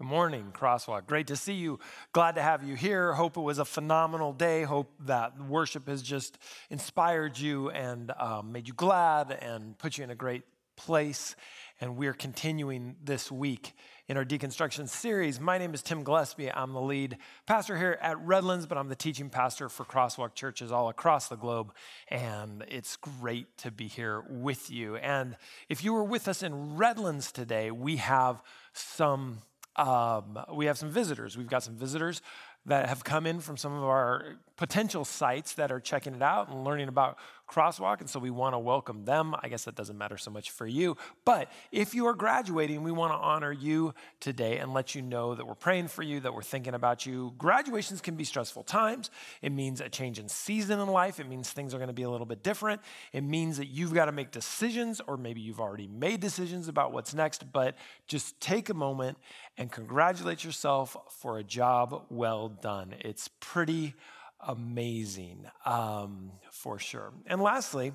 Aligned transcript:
Good 0.00 0.06
morning, 0.06 0.50
Crosswalk. 0.54 1.04
Great 1.04 1.26
to 1.26 1.36
see 1.36 1.52
you. 1.52 1.78
Glad 2.14 2.36
to 2.36 2.42
have 2.42 2.64
you 2.66 2.74
here. 2.74 3.12
Hope 3.12 3.36
it 3.36 3.42
was 3.42 3.58
a 3.58 3.66
phenomenal 3.66 4.32
day. 4.32 4.62
Hope 4.62 4.90
that 5.00 5.38
worship 5.38 5.88
has 5.88 6.00
just 6.00 6.38
inspired 6.70 7.38
you 7.38 7.68
and 7.68 8.10
um, 8.18 8.50
made 8.50 8.66
you 8.66 8.72
glad 8.72 9.30
and 9.30 9.76
put 9.76 9.98
you 9.98 10.04
in 10.04 10.08
a 10.08 10.14
great 10.14 10.44
place. 10.74 11.36
And 11.82 11.98
we're 11.98 12.14
continuing 12.14 12.96
this 13.04 13.30
week 13.30 13.74
in 14.08 14.16
our 14.16 14.24
deconstruction 14.24 14.88
series. 14.88 15.38
My 15.38 15.58
name 15.58 15.74
is 15.74 15.82
Tim 15.82 16.02
Gillespie. 16.02 16.50
I'm 16.50 16.72
the 16.72 16.80
lead 16.80 17.18
pastor 17.44 17.76
here 17.76 17.98
at 18.00 18.18
Redlands, 18.20 18.64
but 18.64 18.78
I'm 18.78 18.88
the 18.88 18.96
teaching 18.96 19.28
pastor 19.28 19.68
for 19.68 19.84
Crosswalk 19.84 20.34
churches 20.34 20.72
all 20.72 20.88
across 20.88 21.28
the 21.28 21.36
globe. 21.36 21.74
And 22.08 22.64
it's 22.68 22.96
great 22.96 23.58
to 23.58 23.70
be 23.70 23.86
here 23.86 24.24
with 24.30 24.70
you. 24.70 24.96
And 24.96 25.36
if 25.68 25.84
you 25.84 25.92
were 25.92 26.04
with 26.04 26.26
us 26.26 26.42
in 26.42 26.78
Redlands 26.78 27.32
today, 27.32 27.70
we 27.70 27.96
have 27.96 28.42
some 28.72 29.42
um, 29.80 30.38
we 30.54 30.66
have 30.66 30.76
some 30.76 30.90
visitors. 30.90 31.38
We've 31.38 31.48
got 31.48 31.62
some 31.62 31.74
visitors 31.74 32.20
that 32.66 32.88
have 32.88 33.02
come 33.02 33.26
in 33.26 33.40
from 33.40 33.56
some 33.56 33.72
of 33.72 33.82
our 33.82 34.36
potential 34.56 35.04
sites 35.04 35.54
that 35.54 35.72
are 35.72 35.80
checking 35.80 36.14
it 36.14 36.22
out 36.22 36.50
and 36.50 36.62
learning 36.64 36.88
about 36.88 37.16
Crosswalk. 37.50 38.00
And 38.00 38.08
so 38.08 38.20
we 38.20 38.30
want 38.30 38.54
to 38.54 38.58
welcome 38.58 39.04
them. 39.04 39.34
I 39.42 39.48
guess 39.48 39.64
that 39.64 39.74
doesn't 39.74 39.98
matter 39.98 40.16
so 40.16 40.30
much 40.30 40.50
for 40.50 40.66
you. 40.66 40.96
But 41.24 41.50
if 41.72 41.94
you 41.94 42.06
are 42.06 42.14
graduating, 42.14 42.82
we 42.82 42.92
want 42.92 43.12
to 43.12 43.16
honor 43.16 43.52
you 43.52 43.94
today 44.20 44.58
and 44.58 44.72
let 44.72 44.94
you 44.94 45.02
know 45.02 45.34
that 45.34 45.46
we're 45.46 45.54
praying 45.54 45.88
for 45.88 46.02
you, 46.02 46.20
that 46.20 46.32
we're 46.32 46.42
thinking 46.42 46.74
about 46.74 47.06
you. 47.06 47.34
Graduations 47.38 48.00
can 48.00 48.14
be 48.14 48.24
stressful 48.24 48.62
times. 48.62 49.10
It 49.42 49.50
means 49.50 49.80
a 49.80 49.88
change 49.88 50.18
in 50.18 50.28
season 50.28 50.78
in 50.78 50.88
life. 50.88 51.18
It 51.18 51.28
means 51.28 51.50
things 51.50 51.74
are 51.74 51.78
going 51.78 51.88
to 51.88 51.94
be 51.94 52.04
a 52.04 52.10
little 52.10 52.26
bit 52.26 52.42
different. 52.42 52.80
It 53.12 53.22
means 53.22 53.56
that 53.56 53.66
you've 53.66 53.94
got 53.94 54.04
to 54.04 54.12
make 54.12 54.30
decisions, 54.30 55.00
or 55.06 55.16
maybe 55.16 55.40
you've 55.40 55.60
already 55.60 55.88
made 55.88 56.20
decisions 56.20 56.68
about 56.68 56.92
what's 56.92 57.14
next. 57.14 57.52
But 57.52 57.76
just 58.06 58.40
take 58.40 58.68
a 58.68 58.74
moment 58.74 59.18
and 59.58 59.72
congratulate 59.72 60.44
yourself 60.44 60.96
for 61.20 61.38
a 61.38 61.42
job 61.42 62.06
well 62.10 62.48
done. 62.48 62.94
It's 63.00 63.28
pretty 63.40 63.94
amazing 64.46 65.46
um, 65.64 66.32
for 66.50 66.78
sure. 66.78 67.12
And 67.26 67.40
lastly, 67.40 67.92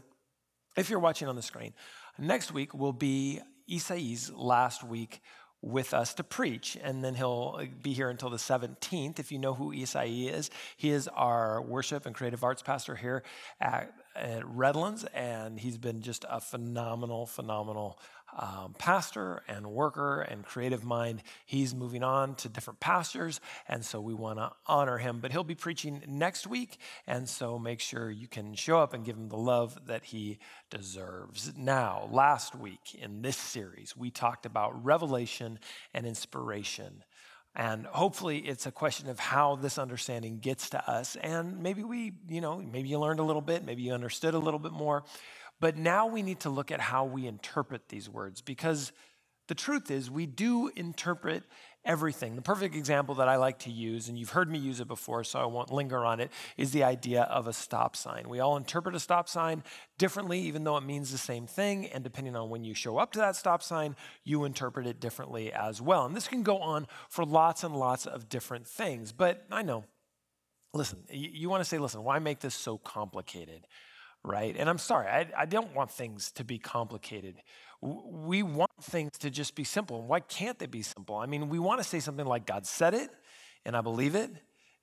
if 0.78 0.90
you're 0.90 1.00
watching 1.00 1.28
on 1.28 1.36
the 1.36 1.42
screen, 1.42 1.74
next 2.18 2.52
week 2.52 2.74
will 2.74 2.94
be 2.94 3.42
Isai's 3.70 4.32
last 4.32 4.84
week 4.84 5.22
with 5.62 5.96
us 5.96 6.14
to 6.14 6.24
preach, 6.24 6.78
and 6.84 7.04
then 7.04 7.16
he'll 7.16 7.60
be 7.82 7.94
here 7.94 8.10
until 8.10 8.30
the 8.30 8.38
17th. 8.38 9.18
If 9.18 9.32
you 9.32 9.40
know 9.40 9.56
who 9.56 9.74
Isai 9.74 10.32
is, 10.32 10.52
he 10.78 10.92
is 10.92 11.08
our 11.08 11.60
worship 11.60 12.06
and 12.06 12.14
creative 12.14 12.44
arts 12.44 12.62
pastor 12.62 12.96
here 12.96 13.24
at, 13.59 13.92
at 14.16 14.48
Redlands, 14.48 15.06
and 15.06 15.59
he's 15.59 15.80
been 15.80 16.02
just 16.02 16.24
a 16.30 16.40
phenomenal, 16.40 17.26
phenomenal 17.26 18.00
um, 18.36 18.75
pastor 18.78 19.41
and 19.47 19.67
worker 19.67 20.22
and 20.22 20.45
creative 20.45 20.83
mind. 20.83 21.23
He's 21.45 21.73
moving 21.73 22.03
on 22.03 22.36
to 22.36 22.50
different 22.50 22.80
pastors, 22.80 23.39
and 23.67 23.83
so 23.83 24.02
we 24.02 24.14
want 24.14 24.39
to 24.39 24.52
honor 24.67 24.97
him. 24.97 25.19
But 25.19 25.31
he'll 25.31 25.44
be 25.44 25.55
preaching 25.55 26.03
next 26.08 26.47
week, 26.47 26.78
and 27.08 27.28
so 27.28 27.58
make 27.58 27.80
sure 27.80 28.09
you 28.09 28.28
can 28.28 28.53
show 28.56 28.80
up 28.80 28.94
and 28.94 29.06
give 29.06 29.16
him 29.16 29.30
the 29.30 29.38
love 29.38 29.88
that 29.88 30.06
he 30.06 30.39
deserves. 30.69 31.53
Now, 31.58 32.09
last 32.11 32.56
week 32.56 32.95
in 33.02 33.22
this 33.22 33.38
series, 33.38 33.95
we 33.95 34.11
talked 34.11 34.45
about 34.45 34.83
revelation 34.83 35.59
and 35.94 36.06
inspiration. 36.06 37.03
And 37.58 37.86
hopefully, 37.86 38.39
it's 38.39 38.66
a 38.66 38.72
question 38.72 39.08
of 39.08 39.17
how 39.17 39.56
this 39.56 39.78
understanding 39.78 40.39
gets 40.39 40.72
to 40.72 40.91
us. 40.91 41.16
And 41.16 41.63
maybe 41.63 41.83
we, 41.83 42.11
you 42.28 42.41
know, 42.41 42.58
maybe 42.58 42.89
you 42.89 43.00
learned 43.00 43.22
a 43.22 43.23
little 43.23 43.41
bit, 43.41 43.63
maybe 43.63 43.81
you 43.81 43.94
understood 43.94 44.33
a 44.33 44.39
little 44.39 44.59
bit 44.59 44.73
more. 44.73 45.06
But 45.59 45.78
now 45.78 46.08
we 46.08 46.22
need 46.22 46.42
to 46.42 46.50
look 46.50 46.72
at 46.72 46.80
how 46.80 47.06
we 47.06 47.28
interpret 47.28 47.89
these 47.89 48.09
words 48.09 48.42
because 48.42 48.91
the 49.47 49.56
truth 49.56 49.91
is, 49.91 50.09
we 50.09 50.25
do 50.25 50.72
interpret 50.75 51.44
everything. 51.85 52.35
The 52.35 52.41
perfect 52.41 52.75
example 52.75 53.16
that 53.16 53.28
I 53.28 53.35
like 53.35 53.59
to 53.59 53.72
use, 53.72 54.09
and 54.09 54.18
you've 54.18 54.31
heard 54.31 54.50
me 54.50 54.57
use 54.57 54.80
it 54.80 54.88
before, 54.88 55.24
so 55.24 55.40
I 55.40 55.46
won't 55.46 55.72
linger 55.72 56.03
on 56.03 56.19
it, 56.19 56.31
is 56.57 56.72
the 56.72 56.84
idea 56.84 57.24
of 57.24 57.46
a 57.46 57.53
stop 57.53 57.96
sign. 57.96 58.28
We 58.28 58.40
all 58.40 58.57
interpret 58.57 58.96
a 58.96 59.00
stop 59.00 59.30
sign 59.30 59.63
differently, 60.00 60.40
even 60.41 60.63
though 60.63 60.78
it 60.78 60.84
means 60.84 61.12
the 61.12 61.19
same 61.19 61.46
thing. 61.46 61.85
And 61.88 62.03
depending 62.03 62.35
on 62.35 62.50
when 62.50 62.63
you 62.63 62.74
show 62.74 62.97
up 62.97 63.12
to 63.12 63.19
that 63.19 63.35
stop 63.35 63.62
sign, 63.62 63.96
you 64.24 64.46
interpret 64.46 64.88
it 64.88 65.00
differently 65.00 65.53
as 65.53 65.80
well. 65.80 66.06
And 66.06 66.16
this 66.16 66.28
can 66.28 66.41
go 66.41 66.57
on 66.57 66.88
for 67.09 67.24
lots 67.24 67.63
and 67.63 67.75
lots 67.75 68.07
of 68.07 68.30
different 68.30 68.68
things. 68.68 69.12
But 69.12 69.46
I 69.51 69.62
know, 69.62 69.85
listen, 70.74 71.03
you, 71.12 71.50
want 71.50 71.62
to 71.62 71.69
say, 71.69 71.78
listen, 71.78 72.03
why 72.03 72.18
make 72.18 72.40
this 72.40 72.56
so 72.56 72.80
complicated? 72.80 73.68
Right? 74.25 74.56
And 74.58 74.69
I'm 74.69 74.78
sorry, 74.78 75.08
I, 75.08 75.28
I 75.38 75.46
don't 75.46 75.74
want 75.75 75.91
things 75.91 76.31
to 76.34 76.44
be 76.44 76.58
complicated. 76.58 77.36
We 77.81 78.44
want 78.44 78.72
things 78.81 79.12
to 79.19 79.30
just 79.30 79.56
be 79.56 79.63
simple. 79.63 80.02
Why 80.02 80.19
can't 80.19 80.58
they 80.58 80.66
be 80.66 80.81
simple? 80.81 81.16
I 81.18 81.28
mean, 81.28 81.50
we 81.50 81.59
want 81.59 81.81
to 81.81 81.88
say 81.88 82.00
something 82.00 82.25
like, 82.25 82.46
God 82.46 82.66
said 82.66 82.94
it, 82.94 83.09
and 83.66 83.78
I 83.78 83.81
believe 83.81 84.16
it, 84.16 84.31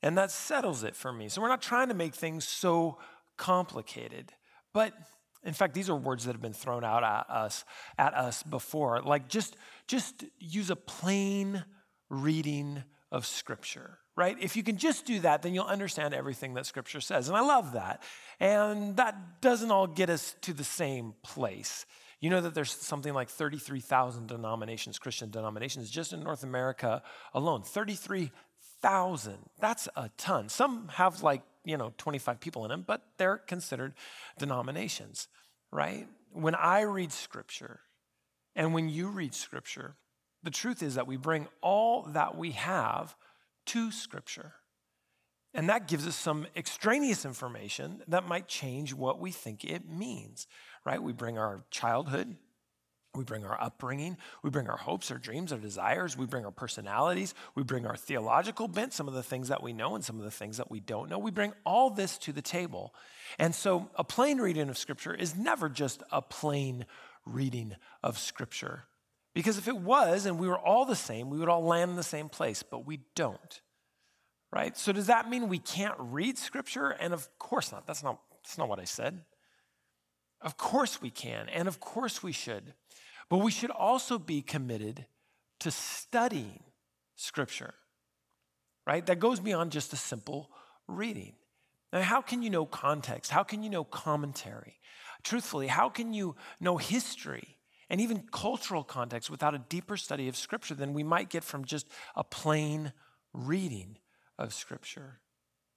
and 0.02 0.16
that 0.18 0.30
settles 0.30 0.84
it 0.84 0.94
for 0.94 1.12
me. 1.12 1.28
So 1.28 1.40
we're 1.40 1.48
not 1.48 1.62
trying 1.62 1.88
to 1.88 1.94
make 1.94 2.14
things 2.14 2.46
so 2.46 2.98
complicated. 3.36 4.32
But 4.72 4.92
in 5.44 5.52
fact, 5.52 5.74
these 5.74 5.90
are 5.90 5.96
words 5.96 6.24
that 6.24 6.32
have 6.32 6.42
been 6.42 6.52
thrown 6.52 6.84
out 6.84 7.02
at 7.02 7.28
us, 7.28 7.64
at 7.98 8.14
us 8.14 8.42
before. 8.42 9.02
Like 9.02 9.28
just, 9.28 9.56
just 9.88 10.24
use 10.38 10.70
a 10.70 10.76
plain 10.76 11.64
reading 12.08 12.84
of 13.10 13.26
Scripture 13.26 13.98
right? 14.16 14.36
If 14.40 14.56
you 14.56 14.62
can 14.62 14.76
just 14.76 15.06
do 15.06 15.20
that, 15.20 15.42
then 15.42 15.54
you'll 15.54 15.64
understand 15.64 16.14
everything 16.14 16.54
that 16.54 16.66
Scripture 16.66 17.00
says. 17.00 17.28
And 17.28 17.36
I 17.36 17.40
love 17.40 17.72
that. 17.72 18.02
And 18.40 18.96
that 18.96 19.40
doesn't 19.40 19.70
all 19.70 19.86
get 19.86 20.10
us 20.10 20.34
to 20.42 20.52
the 20.52 20.64
same 20.64 21.14
place. 21.22 21.86
You 22.20 22.30
know 22.30 22.40
that 22.40 22.54
there's 22.54 22.70
something 22.70 23.14
like 23.14 23.28
33,000 23.28 24.28
denominations, 24.28 24.98
Christian 24.98 25.30
denominations, 25.30 25.90
just 25.90 26.12
in 26.12 26.22
North 26.22 26.44
America 26.44 27.02
alone. 27.34 27.62
33,000. 27.62 29.34
That's 29.58 29.88
a 29.96 30.10
ton. 30.16 30.48
Some 30.48 30.88
have 30.88 31.22
like, 31.22 31.42
you 31.64 31.76
know, 31.76 31.92
25 31.98 32.38
people 32.38 32.64
in 32.64 32.68
them, 32.68 32.84
but 32.86 33.02
they're 33.16 33.38
considered 33.38 33.94
denominations, 34.38 35.26
right? 35.72 36.06
When 36.32 36.54
I 36.54 36.82
read 36.82 37.12
Scripture 37.12 37.80
and 38.54 38.72
when 38.72 38.88
you 38.88 39.08
read 39.08 39.34
Scripture, 39.34 39.96
the 40.44 40.50
truth 40.50 40.82
is 40.82 40.94
that 40.94 41.06
we 41.06 41.16
bring 41.16 41.48
all 41.60 42.02
that 42.12 42.36
we 42.36 42.52
have 42.52 43.16
to 43.66 43.90
Scripture. 43.90 44.54
And 45.54 45.68
that 45.68 45.86
gives 45.86 46.06
us 46.06 46.16
some 46.16 46.46
extraneous 46.56 47.24
information 47.24 48.02
that 48.08 48.26
might 48.26 48.48
change 48.48 48.94
what 48.94 49.20
we 49.20 49.30
think 49.30 49.64
it 49.64 49.88
means, 49.88 50.46
right? 50.84 51.02
We 51.02 51.12
bring 51.12 51.36
our 51.36 51.62
childhood, 51.70 52.36
we 53.14 53.24
bring 53.24 53.44
our 53.44 53.60
upbringing, 53.60 54.16
we 54.42 54.48
bring 54.48 54.68
our 54.68 54.78
hopes, 54.78 55.10
our 55.10 55.18
dreams, 55.18 55.52
our 55.52 55.58
desires, 55.58 56.16
we 56.16 56.24
bring 56.24 56.46
our 56.46 56.50
personalities, 56.50 57.34
we 57.54 57.62
bring 57.62 57.86
our 57.86 57.96
theological 57.96 58.66
bent, 58.66 58.94
some 58.94 59.08
of 59.08 59.12
the 59.12 59.22
things 59.22 59.48
that 59.48 59.62
we 59.62 59.74
know 59.74 59.94
and 59.94 60.02
some 60.02 60.18
of 60.18 60.24
the 60.24 60.30
things 60.30 60.56
that 60.56 60.70
we 60.70 60.80
don't 60.80 61.10
know. 61.10 61.18
We 61.18 61.30
bring 61.30 61.52
all 61.66 61.90
this 61.90 62.16
to 62.18 62.32
the 62.32 62.40
table. 62.40 62.94
And 63.38 63.54
so 63.54 63.90
a 63.96 64.04
plain 64.04 64.38
reading 64.38 64.70
of 64.70 64.78
Scripture 64.78 65.12
is 65.12 65.36
never 65.36 65.68
just 65.68 66.02
a 66.10 66.22
plain 66.22 66.86
reading 67.26 67.76
of 68.02 68.18
Scripture. 68.18 68.84
Because 69.34 69.58
if 69.58 69.68
it 69.68 69.76
was 69.76 70.26
and 70.26 70.38
we 70.38 70.48
were 70.48 70.58
all 70.58 70.84
the 70.84 70.96
same, 70.96 71.30
we 71.30 71.38
would 71.38 71.48
all 71.48 71.64
land 71.64 71.90
in 71.90 71.96
the 71.96 72.02
same 72.02 72.28
place, 72.28 72.62
but 72.62 72.86
we 72.86 73.00
don't. 73.14 73.60
Right? 74.52 74.76
So 74.76 74.92
does 74.92 75.06
that 75.06 75.30
mean 75.30 75.48
we 75.48 75.58
can't 75.58 75.94
read 75.98 76.36
scripture? 76.36 76.90
And 76.90 77.14
of 77.14 77.28
course 77.38 77.72
not. 77.72 77.86
That's 77.86 78.02
not 78.02 78.20
that's 78.42 78.58
not 78.58 78.68
what 78.68 78.80
I 78.80 78.84
said. 78.84 79.22
Of 80.40 80.56
course 80.56 81.00
we 81.00 81.10
can, 81.10 81.48
and 81.48 81.68
of 81.68 81.78
course 81.80 82.22
we 82.22 82.32
should. 82.32 82.74
But 83.30 83.38
we 83.38 83.52
should 83.52 83.70
also 83.70 84.18
be 84.18 84.42
committed 84.42 85.06
to 85.60 85.70
studying 85.70 86.64
scripture. 87.14 87.74
Right? 88.86 89.06
That 89.06 89.20
goes 89.20 89.38
beyond 89.38 89.70
just 89.70 89.92
a 89.92 89.96
simple 89.96 90.50
reading. 90.88 91.34
Now, 91.92 92.02
how 92.02 92.20
can 92.20 92.42
you 92.42 92.50
know 92.50 92.66
context? 92.66 93.30
How 93.30 93.44
can 93.44 93.62
you 93.62 93.70
know 93.70 93.84
commentary? 93.84 94.80
Truthfully, 95.22 95.68
how 95.68 95.88
can 95.88 96.12
you 96.12 96.34
know 96.58 96.78
history? 96.78 97.58
And 97.92 98.00
even 98.00 98.24
cultural 98.32 98.82
context 98.82 99.28
without 99.28 99.54
a 99.54 99.58
deeper 99.58 99.98
study 99.98 100.26
of 100.26 100.34
Scripture 100.34 100.74
than 100.74 100.94
we 100.94 101.02
might 101.04 101.28
get 101.28 101.44
from 101.44 101.62
just 101.62 101.86
a 102.16 102.24
plain 102.24 102.94
reading 103.34 103.98
of 104.38 104.54
Scripture. 104.54 105.20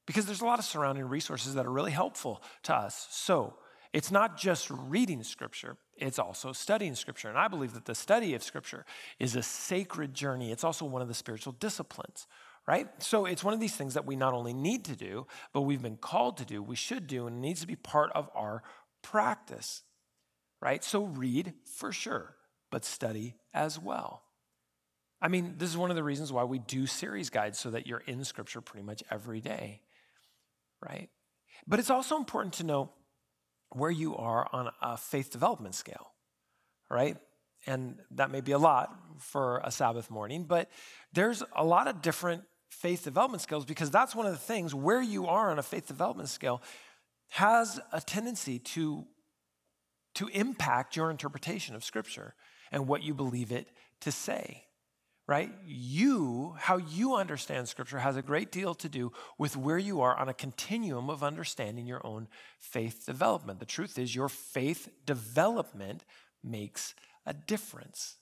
Because 0.08 0.26
there's 0.26 0.40
a 0.40 0.46
lot 0.46 0.58
of 0.58 0.64
surrounding 0.64 1.04
resources 1.04 1.56
that 1.56 1.66
are 1.66 1.72
really 1.72 1.92
helpful 1.92 2.42
to 2.64 2.74
us. 2.74 3.08
So 3.12 3.56
it's 3.92 4.12
not 4.12 4.38
just 4.38 4.70
reading 4.70 5.24
Scripture, 5.24 5.76
it's 5.98 6.18
also 6.18 6.54
studying 6.54 6.96
Scripture. 6.96 7.28
And 7.28 7.38
I 7.38 7.50
believe 7.50 7.74
that 7.74 7.84
the 7.84 7.96
study 7.96 8.34
of 8.34 8.44
Scripture 8.44 8.86
is 9.20 9.36
a 9.36 9.44
sacred 9.44 10.14
journey, 10.14 10.54
it's 10.54 10.64
also 10.64 10.86
one 10.86 11.02
of 11.02 11.10
the 11.10 11.14
spiritual 11.14 11.52
disciplines. 11.60 12.28
Right? 12.66 12.88
So 12.98 13.26
it's 13.26 13.44
one 13.44 13.54
of 13.54 13.60
these 13.60 13.76
things 13.76 13.94
that 13.94 14.06
we 14.06 14.16
not 14.16 14.34
only 14.34 14.54
need 14.54 14.86
to 14.86 14.96
do, 14.96 15.28
but 15.54 15.62
we've 15.62 15.84
been 15.84 15.98
called 15.98 16.38
to 16.38 16.46
do, 16.46 16.64
we 16.64 16.78
should 16.78 17.08
do, 17.08 17.28
and 17.28 17.36
it 17.36 17.40
needs 17.40 17.60
to 17.60 17.68
be 17.68 17.76
part 17.76 18.12
of 18.16 18.30
our 18.34 18.64
practice 19.04 19.84
right? 20.66 20.84
So 20.84 21.04
read 21.04 21.54
for 21.64 21.92
sure, 21.92 22.36
but 22.72 22.84
study 22.84 23.36
as 23.54 23.80
well. 23.80 24.24
I 25.22 25.28
mean, 25.28 25.56
this 25.58 25.70
is 25.70 25.78
one 25.78 25.92
of 25.92 25.96
the 25.96 26.04
reasons 26.04 26.34
why 26.34 26.44
we 26.44 26.58
do 26.60 26.88
series 26.88 27.30
guides 27.30 27.60
so 27.60 27.70
that 27.70 27.86
you're 27.86 28.04
in 28.06 28.24
scripture 28.24 28.62
pretty 28.62 28.86
much 28.86 29.04
every 29.12 29.42
day, 29.42 29.82
right? 30.82 31.10
But 31.68 31.80
it's 31.80 31.92
also 31.92 32.18
important 32.18 32.56
to 32.56 32.64
know 32.64 32.92
where 33.70 33.92
you 33.92 34.16
are 34.16 34.50
on 34.52 34.72
a 34.82 34.98
faith 34.98 35.32
development 35.32 35.76
scale, 35.76 36.08
right? 36.90 37.18
and 37.68 38.00
that 38.12 38.32
may 38.32 38.42
be 38.42 38.52
a 38.52 38.58
lot 38.58 38.94
for 39.18 39.62
a 39.64 39.72
Sabbath 39.72 40.12
morning, 40.12 40.44
but 40.44 40.70
there's 41.14 41.44
a 41.56 41.64
lot 41.64 41.88
of 41.88 42.02
different 42.02 42.44
faith 42.70 43.04
development 43.04 43.42
skills 43.42 43.66
because 43.66 43.90
that's 43.90 44.16
one 44.16 44.26
of 44.26 44.34
the 44.34 44.38
things 44.38 44.76
where 44.76 45.02
you 45.02 45.28
are 45.28 45.50
on 45.50 45.60
a 45.60 45.64
faith 45.64 45.88
development 45.88 46.30
scale 46.30 46.62
has 47.30 47.80
a 47.92 48.02
tendency 48.02 48.60
to, 48.60 49.06
to 50.16 50.28
impact 50.30 50.96
your 50.96 51.12
interpretation 51.12 51.76
of 51.76 51.84
Scripture 51.84 52.34
and 52.72 52.88
what 52.88 53.04
you 53.04 53.14
believe 53.14 53.52
it 53.52 53.68
to 54.02 54.12
say 54.12 54.66
right? 55.28 55.52
You, 55.66 56.56
how 56.60 56.78
you 56.78 57.16
understand 57.16 57.68
Scripture, 57.68 58.00
has 58.00 58.16
a 58.16 58.22
great 58.22 58.52
deal 58.52 58.76
to 58.76 58.88
do 58.88 59.12
with 59.38 59.58
where 59.58 59.78
you 59.78 60.02
are 60.02 60.16
on 60.16 60.30
a 60.30 60.34
continuum 60.34 61.10
of 61.10 61.24
understanding 61.24 61.88
your 61.88 62.06
own 62.06 62.28
faith 62.60 63.06
development. 63.06 63.60
The 63.60 63.66
truth 63.66 63.98
is, 63.98 64.16
your 64.16 64.30
faith 64.30 64.90
development 65.06 66.04
makes 66.44 66.94
a 67.26 67.34
difference, 67.34 68.18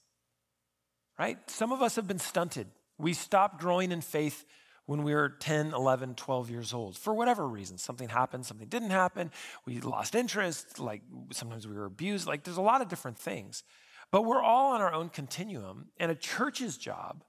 right? 1.20 1.38
Some 1.50 1.74
of 1.74 1.82
us 1.82 1.98
have 1.98 2.08
been 2.08 2.20
stunted. 2.20 2.68
We 2.98 3.14
stopped 3.14 3.60
growing 3.60 3.92
in 3.92 4.00
faith 4.00 4.46
when 4.86 5.04
we 5.04 5.14
were 5.14 5.30
10, 5.30 5.74
11, 5.74 6.16
12 6.16 6.50
years 6.50 6.74
old 6.74 6.98
for 6.98 7.14
whatever 7.14 7.48
reason. 7.48 7.78
Something 7.78 8.10
happened, 8.10 8.46
something 8.46 8.68
didn't 8.68 8.90
happen. 8.90 9.32
We 9.66 9.80
lost 9.80 10.16
interest, 10.16 10.80
like 10.80 11.02
sometimes 11.32 11.68
we 11.68 11.76
were 11.76 11.86
abused. 11.86 12.28
Like 12.28 12.44
there's 12.44 12.58
a 12.58 12.62
lot 12.62 12.82
of 12.82 12.90
different 12.90 13.18
things. 13.18 13.64
But 14.12 14.26
we're 14.26 14.44
all 14.44 14.74
on 14.74 14.82
our 14.82 14.94
own 14.94 15.10
continuum, 15.10 15.88
and 15.98 16.12
a 16.12 16.16
church's 16.16 16.78
job, 16.78 17.24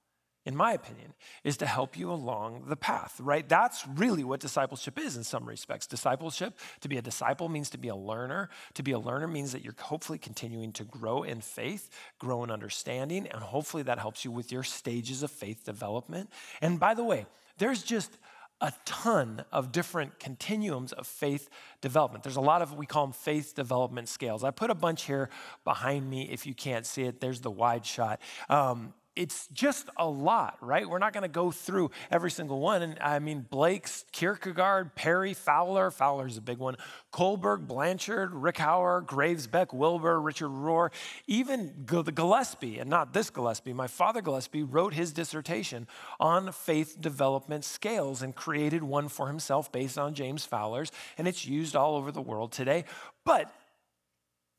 in 0.45 0.55
my 0.55 0.75
opinion, 0.75 1.15
is 1.43 1.57
to 1.57 1.67
help 1.67 1.97
you 1.97 2.13
along 2.13 2.65
the 2.67 2.77
path, 2.77 3.19
right? 3.19 3.49
That's 3.49 3.87
really 3.89 4.23
what 4.23 4.41
discipleship 4.41 4.99
is 4.99 5.17
in 5.17 5.25
some 5.25 5.49
respects. 5.49 5.87
Discipleship, 5.87 6.59
to 6.81 6.89
be 6.91 6.99
a 6.99 7.03
disciple 7.03 7.49
means 7.49 7.71
to 7.71 7.79
be 7.79 7.89
a 7.89 7.97
learner. 7.97 8.51
To 8.75 8.83
be 8.83 8.93
a 8.93 8.99
learner 8.99 9.27
means 9.27 9.53
that 9.53 9.65
you're 9.65 9.75
hopefully 9.79 10.19
continuing 10.19 10.73
to 10.73 10.85
grow 10.85 11.23
in 11.23 11.41
faith, 11.41 11.89
grow 12.19 12.45
in 12.45 12.51
understanding, 12.51 13.29
and 13.29 13.43
hopefully 13.43 13.85
that 13.85 13.99
helps 13.99 14.23
you 14.23 14.31
with 14.31 14.53
your 14.53 14.63
stages 14.63 15.23
of 15.23 15.31
faith 15.31 15.65
development. 15.65 16.29
And 16.61 16.79
by 16.79 16.93
the 16.93 17.05
way, 17.05 17.25
there's 17.59 17.83
just 17.83 18.19
a 18.61 18.73
ton 18.85 19.45
of 19.53 19.73
different 19.73 20.19
continuums 20.19 20.93
of 20.93 21.07
faith 21.07 21.49
development. 21.81 22.25
There's 22.25 22.37
a 22.37 22.41
lot 22.41 22.63
of, 22.63 22.75
we 22.75 22.87
call 22.87 23.07
them 23.07 23.13
faith 23.13 23.55
development 23.55 24.09
scales. 24.09 24.45
I 24.45 24.51
put 24.51 24.71
a 24.71 24.75
bunch 24.75 25.05
here 25.05 25.29
behind 25.65 26.09
me 26.09 26.31
if 26.31 26.47
you 26.47 26.55
can't 26.55 26.87
see 26.87 27.03
it. 27.03 27.21
There's 27.21 27.41
the 27.41 27.51
wide 27.51 27.85
shot. 27.85 28.21
Um, 28.49 28.95
it's 29.17 29.47
just 29.49 29.89
a 29.97 30.09
lot, 30.09 30.57
right? 30.61 30.89
We're 30.89 30.99
not 30.99 31.13
going 31.13 31.23
to 31.23 31.29
go 31.29 31.51
through 31.51 31.91
every 32.11 32.31
single 32.31 32.59
one. 32.59 32.83
And 32.83 32.99
I 33.01 33.21
mean, 33.21 33.47
Blake's, 33.49 34.05
Kierkegaard, 34.13 34.95
Perry, 34.97 35.35
Fowler, 35.35 35.91
Fowler's 35.91 36.37
a 36.37 36.41
big 36.41 36.59
one, 36.59 36.77
Kohlberg, 37.13 37.67
Blanchard, 37.67 38.33
Ricoeur, 38.33 39.07
Graves, 39.07 39.47
Beck, 39.47 39.73
Wilber, 39.73 40.21
Richard 40.21 40.49
Rohr, 40.49 40.91
even 41.27 41.85
Gillespie, 41.87 42.79
and 42.79 42.91
not 42.91 43.13
this 43.13 43.31
Gillespie, 43.31 43.73
my 43.73 43.87
father 43.87 44.21
Gillespie 44.21 44.63
wrote 44.63 44.95
his 44.95 45.13
dissertation 45.13 45.87
on 46.19 46.51
faith 46.51 47.01
development 47.01 47.65
scales 47.65 48.23
and 48.23 48.35
created 48.35 48.83
one 48.83 49.09
for 49.09 49.29
himself 49.29 49.71
based 49.71 49.97
on 49.97 50.15
James 50.15 50.45
Fowler's, 50.45 50.91
and 51.19 51.29
it's 51.29 51.47
used 51.47 51.77
all 51.77 51.97
over 51.97 52.11
the 52.11 52.21
world 52.21 52.51
today. 52.51 52.85
But 53.25 53.53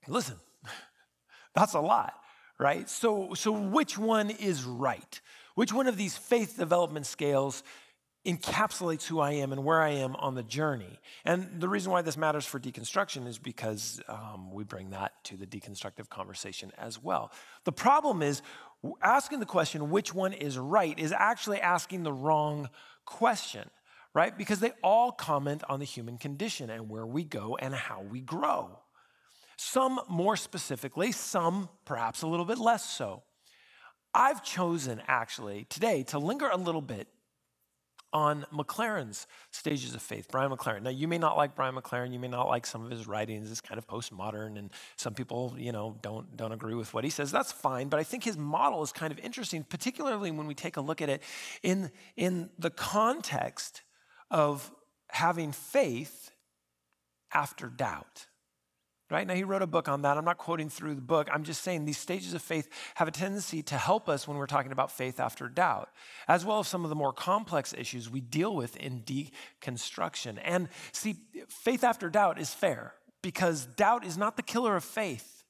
listen, 0.08 0.38
that's 1.56 1.74
a 1.74 1.82
lot 1.82 2.14
right? 2.60 2.90
So, 2.90 3.34
so 3.34 3.52
which 3.52 3.98
one 3.98 4.30
is 4.30 4.64
right? 4.64 5.22
Which 5.56 5.74
one 5.74 5.88
of 5.88 5.98
these 5.98 6.18
faith 6.18 6.58
development 6.58 7.06
scales 7.06 7.64
encapsulates 8.26 9.06
who 9.06 9.20
I 9.20 9.34
am 9.34 9.52
and 9.52 9.64
where 9.64 9.82
I 9.82 9.92
am 9.92 10.16
on 10.16 10.36
the 10.36 10.44
journey? 10.44 11.00
And 11.24 11.60
the 11.60 11.70
reason 11.70 11.92
why 11.92 12.02
this 12.02 12.18
matters 12.18 12.46
for 12.46 12.60
deconstruction 12.60 13.28
is 13.28 13.38
because 13.38 14.02
um, 14.08 14.52
we 14.52 14.64
bring 14.64 14.92
that 14.92 15.14
to 15.26 15.38
the 15.38 15.46
deconstructive 15.46 16.10
conversation 16.10 16.72
as 16.78 17.02
well. 17.02 17.32
The 17.66 17.72
problem 17.72 18.22
is 18.22 18.42
asking 19.02 19.40
the 19.40 19.46
question, 19.46 19.90
which 19.90 20.14
one 20.14 20.34
is 20.34 20.58
right, 20.58 20.98
is 20.98 21.12
actually 21.12 21.62
asking 21.62 22.04
the 22.04 22.14
wrong 22.14 22.70
question 23.06 23.70
right? 24.16 24.36
Because 24.36 24.62
they 24.62 24.72
all 24.82 25.12
comment 25.12 25.62
on 25.70 25.80
the 25.80 25.86
human 25.86 26.18
condition 26.18 26.72
and 26.72 26.90
where 26.90 27.06
we 27.06 27.24
go 27.24 27.58
and 27.58 27.76
how 27.76 28.02
we 28.02 28.22
grow. 28.22 28.80
Some 29.58 30.00
more 30.10 30.36
specifically, 30.36 31.12
some 31.12 31.70
perhaps 31.86 32.22
a 32.22 32.28
little 32.28 32.46
bit 32.46 32.58
less 32.58 32.86
so. 32.86 33.24
I've 34.14 34.44
chosen 34.44 35.02
actually 35.08 35.66
today 35.70 36.04
to 36.04 36.20
linger 36.20 36.50
a 36.50 36.58
little 36.58 36.82
bit 36.82 37.08
on 38.16 38.46
McLaren's 38.54 39.28
stages 39.52 39.94
of 39.94 40.02
faith, 40.02 40.28
Brian 40.32 40.50
McLaren. 40.50 40.84
Now, 40.84 40.90
you 40.90 41.06
may 41.06 41.18
not 41.18 41.36
like 41.36 41.54
Brian 41.54 41.76
McLaren. 41.76 42.14
you 42.14 42.20
may 42.20 42.30
not 42.30 42.48
like 42.48 42.66
some 42.66 42.86
of 42.86 42.90
his 42.90 43.08
writings, 43.08 43.52
it's 43.52 43.60
kind 43.60 43.78
of 43.78 43.86
postmodern, 43.88 44.58
and 44.58 44.72
some 44.96 45.14
people, 45.14 45.54
you 45.58 45.74
know, 45.74 45.98
don't, 46.02 46.38
don't 46.38 46.54
agree 46.54 46.76
with 46.76 46.94
what 46.94 47.04
he 47.04 47.10
says. 47.10 47.30
That's 47.30 47.52
fine, 47.52 47.90
but 47.90 48.00
I 48.00 48.04
think 48.04 48.24
his 48.24 48.38
model 48.38 48.82
is 48.84 48.94
kind 48.94 49.12
of 49.12 49.20
interesting, 49.20 49.66
particularly 49.66 50.32
when 50.32 50.48
we 50.48 50.56
take 50.56 50.78
a 50.78 50.82
look 50.82 51.02
at 51.02 51.10
it 51.10 51.24
in, 51.62 51.92
in 52.16 52.50
the 52.58 52.70
context 52.70 53.82
of 54.32 54.72
having 55.10 55.52
faith 55.52 56.32
after 57.34 57.68
doubt 57.68 58.28
right? 59.12 59.28
Now, 59.28 59.36
he 59.36 59.44
wrote 59.44 59.62
a 59.62 59.68
book 59.68 59.88
on 59.88 60.02
that. 60.02 60.18
I'm 60.18 60.26
not 60.26 60.38
quoting 60.38 60.70
through 60.70 60.96
the 60.96 61.02
book. 61.02 61.28
I'm 61.32 61.44
just 61.44 61.62
saying 61.62 61.86
these 61.86 61.98
stages 61.98 62.34
of 62.34 62.42
faith 62.42 62.70
have 62.96 63.08
a 63.08 63.12
tendency 63.12 63.62
to 63.64 63.78
help 63.78 64.10
us 64.10 64.28
when 64.28 64.38
we're 64.38 64.48
talking 64.48 64.72
about 64.72 64.92
faith 64.92 65.20
after 65.20 65.48
doubt, 65.48 65.90
as 66.28 66.44
well 66.44 66.60
as 66.60 66.68
some 66.68 66.84
of 66.84 66.90
the 66.90 66.96
more 66.96 67.14
complex 67.14 67.74
issues 67.74 68.10
we 68.10 68.22
deal 68.22 68.56
with 68.56 68.76
in 68.78 69.02
deconstruction. 69.02 70.40
And 70.44 70.70
see, 70.92 71.18
faith 71.48 71.84
after 71.84 72.10
doubt 72.10 72.40
is 72.40 72.54
fair 72.54 72.94
because 73.22 73.66
doubt 73.66 74.06
is 74.06 74.18
not 74.18 74.38
the 74.38 74.44
killer 74.44 74.76
of 74.76 74.84
faith. 74.84 75.44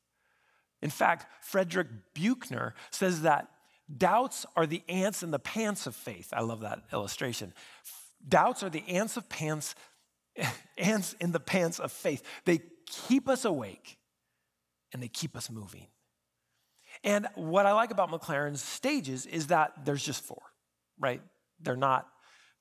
In 0.81 0.89
fact, 0.89 1.25
Frederick 1.41 1.87
Buechner 2.13 2.75
says 2.91 3.21
that 3.21 3.49
doubts 3.97 4.45
are 4.55 4.67
the 4.67 4.83
ants 4.89 5.23
in 5.23 5.31
the 5.31 5.39
pants 5.39 5.87
of 5.87 5.95
faith. 5.95 6.33
I 6.33 6.41
love 6.41 6.61
that 6.61 6.81
illustration. 6.91 7.53
Doubts 8.27 8.63
are 8.63 8.69
the 8.69 8.83
ants 8.87 9.17
of 9.17 9.29
pants 9.29 9.75
ants 10.77 11.13
in 11.19 11.31
the 11.31 11.39
pants 11.39 11.79
of 11.79 11.91
faith. 11.91 12.23
They 12.45 12.59
keep 12.85 13.27
us 13.27 13.45
awake 13.45 13.97
and 14.93 15.01
they 15.01 15.07
keep 15.07 15.35
us 15.35 15.49
moving. 15.49 15.87
And 17.03 17.27
what 17.35 17.65
I 17.65 17.73
like 17.73 17.91
about 17.91 18.09
McLaren's 18.09 18.61
stages 18.61 19.25
is 19.25 19.47
that 19.47 19.85
there's 19.85 20.03
just 20.03 20.23
four, 20.23 20.41
right? 20.99 21.21
They're 21.59 21.75
not 21.75 22.07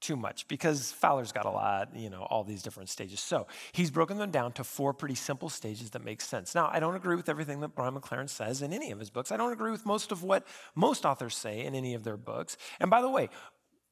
too 0.00 0.17
much 0.17 0.47
because 0.49 0.93
Fowler's 0.93 1.32
got 1.32 1.47
a 1.47 1.50
lot, 1.50 1.97
you 1.97 2.11
know, 2.11 2.23
all 2.25 2.44
these 2.44 2.62
different 2.62 2.91
stages. 2.91 3.21
So 3.21 3.47
he's 3.73 3.91
broken 3.91 4.19
them 4.19 4.31
down 4.31 4.53
to 4.53 4.65
four 4.65 4.93
pretty 4.93 5.15
simple 5.15 5.48
stages 5.48 5.91
that 5.91 6.05
make 6.05 6.20
sense. 6.20 6.55
Now, 6.55 6.69
I 6.70 6.79
don't 6.79 6.94
agree 6.94 7.17
with 7.17 7.29
everything 7.29 7.60
that 7.60 7.75
Brian 7.75 7.94
McLaren 7.94 8.29
says 8.29 8.60
in 8.60 8.72
any 8.72 8.91
of 8.91 8.98
his 8.98 9.08
books. 9.08 9.32
I 9.32 9.39
don't 9.39 9.53
agree 9.53 9.70
with 9.70 9.87
most 9.87 10.13
of 10.13 10.22
what 10.22 10.46
most 10.75 11.06
authors 11.06 11.34
say 11.34 11.65
in 11.65 11.75
any 11.75 11.94
of 11.94 12.05
their 12.05 12.19
books. 12.19 12.58
And 12.81 12.91
by 12.91 13.01
the 13.01 13.08
way, 13.08 13.31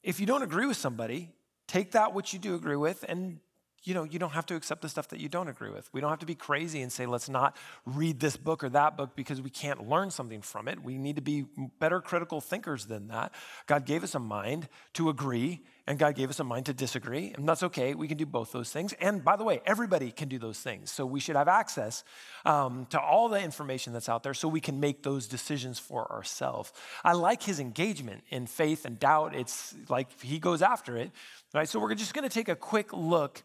if 0.03 0.19
you 0.19 0.27
don't 0.27 0.43
agree 0.43 0.67
with 0.67 0.77
somebody, 0.77 1.31
take 1.67 1.93
that 1.93 2.13
which 2.13 2.31
you 2.31 2.39
do 2.39 2.53
agree 2.53 2.75
with 2.75 3.03
and 3.07 3.39
you 3.83 3.93
know, 3.93 4.03
you 4.03 4.17
don't 4.17 4.31
have 4.31 4.45
to 4.45 4.55
accept 4.55 4.81
the 4.81 4.89
stuff 4.89 5.09
that 5.09 5.19
you 5.19 5.27
don't 5.27 5.49
agree 5.49 5.69
with. 5.69 5.91
We 5.93 5.99
don't 5.99 6.09
have 6.09 6.19
to 6.19 6.25
be 6.25 6.35
crazy 6.35 6.81
and 6.81 6.91
say, 6.91 7.05
let's 7.05 7.27
not 7.27 7.57
read 7.85 8.19
this 8.19 8.37
book 8.37 8.63
or 8.63 8.69
that 8.69 8.95
book 8.95 9.15
because 9.15 9.41
we 9.41 9.49
can't 9.49 9.89
learn 9.89 10.09
something 10.09 10.41
from 10.41 10.67
it. 10.67 10.81
We 10.81 10.97
need 10.97 11.17
to 11.17 11.21
be 11.21 11.45
better 11.79 11.99
critical 11.99 12.39
thinkers 12.39 12.85
than 12.85 13.09
that. 13.09 13.33
God 13.67 13.85
gave 13.85 14.03
us 14.03 14.15
a 14.15 14.19
mind 14.19 14.69
to 14.93 15.09
agree, 15.09 15.61
and 15.85 15.99
God 15.99 16.15
gave 16.15 16.29
us 16.29 16.39
a 16.39 16.45
mind 16.45 16.67
to 16.67 16.73
disagree, 16.73 17.33
and 17.35 17.47
that's 17.47 17.61
okay. 17.63 17.93
We 17.93 18.07
can 18.07 18.17
do 18.17 18.25
both 18.25 18.53
those 18.53 18.71
things. 18.71 18.93
And 19.01 19.23
by 19.23 19.35
the 19.35 19.43
way, 19.43 19.61
everybody 19.65 20.11
can 20.11 20.29
do 20.29 20.39
those 20.39 20.59
things. 20.59 20.89
So 20.89 21.05
we 21.05 21.19
should 21.19 21.35
have 21.35 21.49
access 21.49 22.05
um, 22.45 22.87
to 22.91 23.01
all 23.01 23.27
the 23.27 23.41
information 23.41 23.91
that's 23.91 24.07
out 24.07 24.23
there 24.23 24.33
so 24.33 24.47
we 24.47 24.61
can 24.61 24.79
make 24.79 25.03
those 25.03 25.27
decisions 25.27 25.77
for 25.77 26.09
ourselves. 26.09 26.71
I 27.03 27.13
like 27.13 27.43
his 27.43 27.59
engagement 27.59 28.23
in 28.29 28.47
faith 28.47 28.85
and 28.85 28.97
doubt. 28.97 29.35
It's 29.35 29.75
like 29.89 30.07
he 30.21 30.39
goes 30.39 30.61
after 30.61 30.95
it, 30.95 31.11
right? 31.53 31.67
So 31.67 31.79
we're 31.79 31.95
just 31.95 32.13
going 32.13 32.27
to 32.27 32.33
take 32.33 32.47
a 32.47 32.55
quick 32.55 32.93
look 32.93 33.43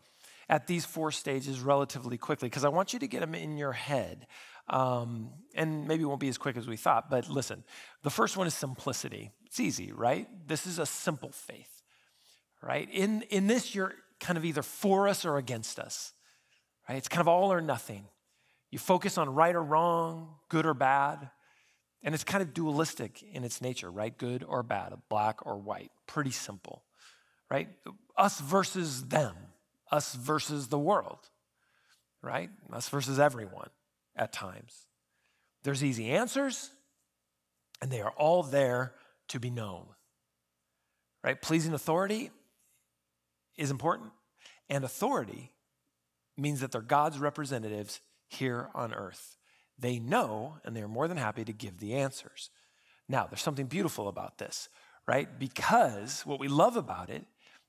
at 0.49 0.67
these 0.67 0.85
four 0.85 1.11
stages 1.11 1.61
relatively 1.61 2.17
quickly 2.17 2.49
because 2.49 2.65
I 2.65 2.69
want 2.69 2.93
you 2.93 2.99
to 3.01 3.07
get 3.07 3.21
them 3.21 3.35
in 3.35 3.57
your 3.59 3.73
head. 3.73 4.27
Um, 4.71 5.31
and 5.55 5.87
maybe 5.87 6.03
it 6.03 6.07
won't 6.07 6.21
be 6.21 6.29
as 6.29 6.39
quick 6.39 6.57
as 6.57 6.67
we 6.67 6.77
thought, 6.77 7.11
but 7.11 7.29
listen. 7.29 7.65
The 8.03 8.11
first 8.11 8.37
one 8.37 8.47
is 8.47 8.55
simplicity. 8.55 9.31
It's 9.47 9.61
easy, 9.61 9.93
right? 9.93 10.27
This 10.47 10.67
is 10.67 10.79
a 10.79 10.87
simple 10.87 11.31
faith, 11.33 11.83
right? 12.63 12.89
In, 12.93 13.23
in 13.31 13.47
this, 13.47 13.75
you're 13.75 13.95
kind 14.21 14.37
of 14.37 14.45
either 14.45 14.63
for 14.63 15.09
us 15.09 15.25
or 15.25 15.37
against 15.37 15.79
us, 15.79 16.13
right? 16.89 16.97
It's 16.97 17.09
kind 17.09 17.21
of 17.21 17.29
all 17.29 17.53
or 17.53 17.61
nothing. 17.61 18.07
You 18.71 18.79
focus 18.79 19.17
on 19.17 19.35
right 19.35 19.55
or 19.55 19.63
wrong, 19.63 20.35
good 20.51 20.67
or 20.67 20.75
bad, 20.75 21.31
and 22.03 22.15
it's 22.15 22.25
kind 22.25 22.43
of 22.43 22.53
dualistic 22.53 23.23
in 23.23 23.45
its 23.45 23.61
nature, 23.61 23.91
right? 23.91 24.17
Good 24.17 24.45
or 24.47 24.63
bad, 24.63 24.93
black 25.09 25.45
or 25.47 25.59
white. 25.59 25.91
Pretty 26.07 26.31
simple, 26.31 26.85
right? 27.51 27.69
Us 28.17 28.41
versus 28.41 29.05
them 29.05 29.35
us 29.91 30.15
versus 30.15 30.69
the 30.69 30.79
world, 30.79 31.19
right? 32.23 32.51
Us 32.73 32.89
versus 32.89 33.19
everyone 33.19 33.71
at 34.17 34.33
times. 34.33 34.87
There's 35.63 35.85
easy 35.85 36.11
answers, 36.11 36.71
and 37.81 37.91
they 37.91 38.01
are 38.01 38.13
all 38.17 38.43
there 38.43 38.95
to 39.29 39.41
be 39.41 39.51
known, 39.51 39.87
right? 41.23 41.41
Pleasing 41.41 41.75
authority 41.75 42.31
is 43.57 43.71
important, 43.71 44.11
and 44.69 44.85
authority 44.85 45.53
means 46.37 46.61
that 46.61 46.73
they're 46.73 46.81
God's 46.81 47.19
representatives 47.19 48.01
here 48.29 48.69
on 48.75 48.95
earth. 48.95 49.37
They 49.79 49.99
know, 49.99 50.59
and 50.65 50.77
they 50.77 50.83
are 50.83 50.89
more 50.89 51.09
than 51.09 51.17
happy 51.17 51.45
to 51.45 51.53
give 51.53 51.79
the 51.79 51.95
answers. 51.95 52.51
Now, 53.09 53.27
there's 53.27 53.43
something 53.43 53.67
beautiful 53.67 54.09
about 54.09 54.39
this, 54.39 54.69
right? 55.07 55.39
Because 55.39 56.23
what 56.27 56.41
we 56.41 56.49
love 56.49 56.77
about 56.77 57.11
it 57.11 57.25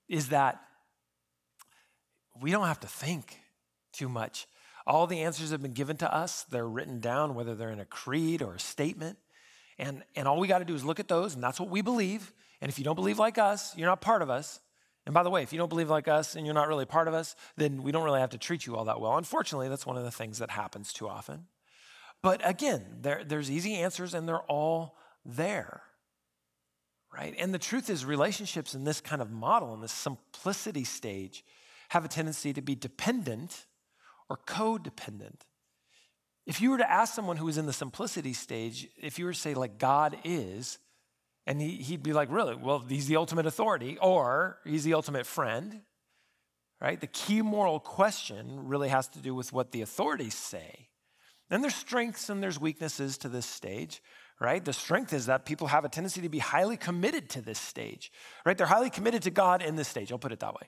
is 0.08 0.30
that 0.30 0.60
we 2.42 2.52
don't 2.52 2.68
have 2.68 2.80
to 2.82 2.88
think 2.88 3.40
too 3.92 4.10
much. 4.10 4.48
All 4.88 5.08
the 5.08 5.22
answers 5.22 5.52
have 5.52 5.62
been 5.62 5.74
given 5.74 5.98
to 5.98 6.14
us, 6.14 6.44
they're 6.50 6.68
written 6.68 7.00
down, 7.00 7.36
whether 7.36 7.56
they're 7.56 7.70
in 7.70 7.80
a 7.80 7.86
creed 7.86 8.42
or 8.42 8.56
a 8.56 8.60
statement. 8.60 9.18
And, 9.78 10.04
and 10.16 10.28
all 10.28 10.40
we 10.40 10.48
got 10.48 10.60
to 10.60 10.66
do 10.66 10.76
is 10.76 10.84
look 10.84 11.00
at 11.00 11.08
those, 11.08 11.36
and 11.36 11.44
that's 11.44 11.60
what 11.60 11.70
we 11.70 11.82
believe. 11.82 12.34
And 12.62 12.70
if 12.70 12.78
you 12.78 12.84
don't 12.84 12.96
believe 12.96 13.20
like 13.20 13.38
us, 13.38 13.76
you're 13.78 13.88
not 13.88 14.02
part 14.02 14.22
of 14.22 14.30
us. 14.30 14.60
And 15.06 15.14
by 15.14 15.24
the 15.24 15.30
way, 15.30 15.42
if 15.42 15.54
you 15.54 15.58
don't 15.58 15.70
believe 15.70 15.90
like 15.90 16.08
us 16.08 16.36
and 16.36 16.46
you're 16.46 16.54
not 16.54 16.68
really 16.68 16.86
part 16.86 17.08
of 17.08 17.14
us, 17.14 17.36
then 17.56 17.82
we 17.82 17.92
don't 17.92 18.04
really 18.04 18.20
have 18.20 18.32
to 18.32 18.38
treat 18.38 18.66
you 18.66 18.76
all 18.76 18.86
that 18.86 19.00
well. 19.00 19.18
Unfortunately, 19.18 19.70
that's 19.70 19.86
one 19.86 19.98
of 19.98 20.04
the 20.04 20.12
things 20.12 20.40
that 20.40 20.52
happens 20.52 20.94
too 20.94 21.08
often. 21.08 21.48
But 22.22 22.42
again, 22.44 22.86
there, 23.02 23.24
there's 23.24 23.50
easy 23.50 23.76
answers 23.76 24.14
and 24.14 24.28
they're 24.28 24.42
all 24.42 24.98
there. 25.26 25.82
Right? 27.14 27.34
And 27.40 27.54
the 27.54 27.60
truth 27.60 27.90
is, 27.90 28.06
relationships 28.06 28.76
in 28.76 28.84
this 28.84 29.02
kind 29.02 29.22
of 29.22 29.32
model, 29.32 29.74
in 29.74 29.82
this 29.82 29.92
simplicity 29.92 30.84
stage, 30.84 31.44
have 31.90 32.06
a 32.06 32.08
tendency 32.08 32.54
to 32.54 32.62
be 32.62 32.76
dependent 32.76 33.66
or 34.30 34.38
codependent. 34.48 35.42
If 36.46 36.62
you 36.62 36.72
were 36.72 36.78
to 36.80 36.90
ask 36.90 37.14
someone 37.14 37.38
who 37.38 37.48
is 37.48 37.58
in 37.58 37.66
the 37.66 37.74
simplicity 37.74 38.34
stage, 38.34 38.88
if 38.98 39.20
you 39.20 39.26
were 39.26 39.34
to 39.34 39.40
say, 39.40 39.54
like, 39.54 39.78
God 39.78 40.18
is, 40.24 40.80
and 41.46 41.62
he, 41.62 41.78
he'd 41.78 42.04
be 42.04 42.14
like, 42.14 42.32
really? 42.32 42.56
Well, 42.56 42.84
he's 42.88 43.08
the 43.08 43.18
ultimate 43.18 43.46
authority, 43.46 43.98
or 44.02 44.60
he's 44.66 44.84
the 44.84 44.94
ultimate 44.94 45.26
friend, 45.26 45.82
right? 46.82 47.00
The 47.00 47.08
key 47.08 47.42
moral 47.42 47.80
question 47.80 48.68
really 48.68 48.90
has 48.90 49.08
to 49.10 49.20
do 49.20 49.36
with 49.36 49.52
what 49.52 49.72
the 49.72 49.82
authorities 49.82 50.36
say. 50.36 50.90
And 51.50 51.64
there's 51.64 51.76
strengths 51.76 52.30
and 52.30 52.42
there's 52.42 52.60
weaknesses 52.60 53.18
to 53.20 53.30
this 53.30 53.46
stage, 53.46 54.02
right? 54.40 54.64
The 54.64 54.74
strength 54.74 55.14
is 55.14 55.26
that 55.26 55.46
people 55.46 55.68
have 55.68 55.86
a 55.86 55.90
tendency 55.90 56.22
to 56.22 56.30
be 56.30 56.40
highly 56.40 56.78
committed 56.78 57.30
to 57.30 57.42
this 57.42 57.60
stage, 57.60 58.12
right? 58.46 58.58
They're 58.58 58.68
highly 58.68 58.90
committed 58.90 59.24
to 59.24 59.32
God 59.32 59.62
in 59.62 59.76
this 59.76 59.88
stage, 59.88 60.12
I'll 60.12 60.20
put 60.20 60.32
it 60.32 60.40
that 60.40 60.54
way, 60.54 60.68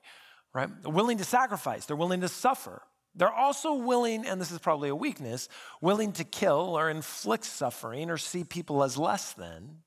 right? 0.54 0.70
They're 0.82 0.92
willing 0.92 1.18
to 1.18 1.24
sacrifice, 1.24 1.86
they're 1.86 1.96
willing 1.96 2.22
to 2.22 2.28
suffer. 2.28 2.82
They're 3.14 3.34
also 3.34 3.74
willing, 3.74 4.26
and 4.26 4.40
this 4.40 4.52
is 4.52 4.60
probably 4.60 4.88
a 4.88 4.96
weakness, 4.96 5.50
willing 5.82 6.14
to 6.14 6.24
kill 6.24 6.78
or 6.78 6.90
inflict 6.90 7.44
suffering 7.44 8.10
or 8.10 8.18
see 8.18 8.46
people 8.46 8.84
as 8.84 8.98
less 8.98 9.34
than. 9.34 9.80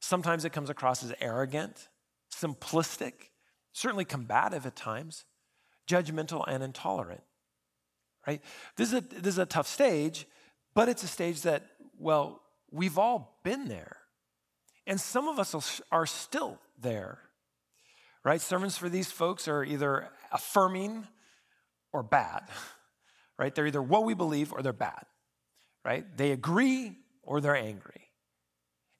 Sometimes 0.00 0.46
it 0.46 0.50
comes 0.50 0.70
across 0.70 1.04
as 1.04 1.12
arrogant, 1.20 1.88
simplistic, 2.34 3.12
certainly 3.72 4.06
combative 4.06 4.64
at 4.64 4.74
times, 4.74 5.26
judgmental 5.86 6.42
and 6.48 6.62
intolerant. 6.62 7.22
Right? 8.26 8.40
This 8.76 8.88
is 8.88 8.94
a, 8.94 9.00
this 9.02 9.34
is 9.34 9.38
a 9.38 9.46
tough 9.46 9.66
stage, 9.66 10.26
but 10.74 10.88
it's 10.88 11.02
a 11.02 11.08
stage 11.08 11.42
that, 11.42 11.64
well, 11.98 12.40
we've 12.70 12.98
all 12.98 13.38
been 13.42 13.68
there. 13.68 13.98
And 14.86 15.00
some 15.00 15.28
of 15.28 15.38
us 15.38 15.82
are 15.92 16.06
still 16.06 16.58
there. 16.80 17.18
Right? 18.24 18.40
Sermons 18.40 18.76
for 18.78 18.88
these 18.88 19.10
folks 19.10 19.48
are 19.48 19.64
either 19.64 20.08
affirming 20.30 21.06
or 21.92 22.02
bad. 22.02 22.42
Right? 23.38 23.52
They're 23.52 23.66
either 23.66 23.82
what 23.82 24.04
we 24.04 24.14
believe 24.14 24.52
or 24.52 24.62
they're 24.62 24.74
bad. 24.74 25.04
Right? 25.84 26.04
They 26.16 26.30
agree 26.30 26.92
or 27.22 27.40
they're 27.40 27.56
angry. 27.56 28.02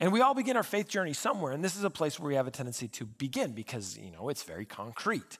And 0.02 0.12
we 0.12 0.20
all 0.20 0.34
begin 0.34 0.56
our 0.56 0.64
faith 0.64 0.88
journey 0.88 1.12
somewhere, 1.12 1.52
and 1.52 1.62
this 1.62 1.76
is 1.76 1.84
a 1.84 1.90
place 1.90 2.18
where 2.18 2.26
we 2.26 2.34
have 2.34 2.48
a 2.48 2.50
tendency 2.50 2.88
to 2.88 3.06
begin 3.06 3.52
because, 3.52 3.96
you 3.96 4.10
know, 4.10 4.30
it's 4.30 4.42
very 4.42 4.64
concrete, 4.64 5.38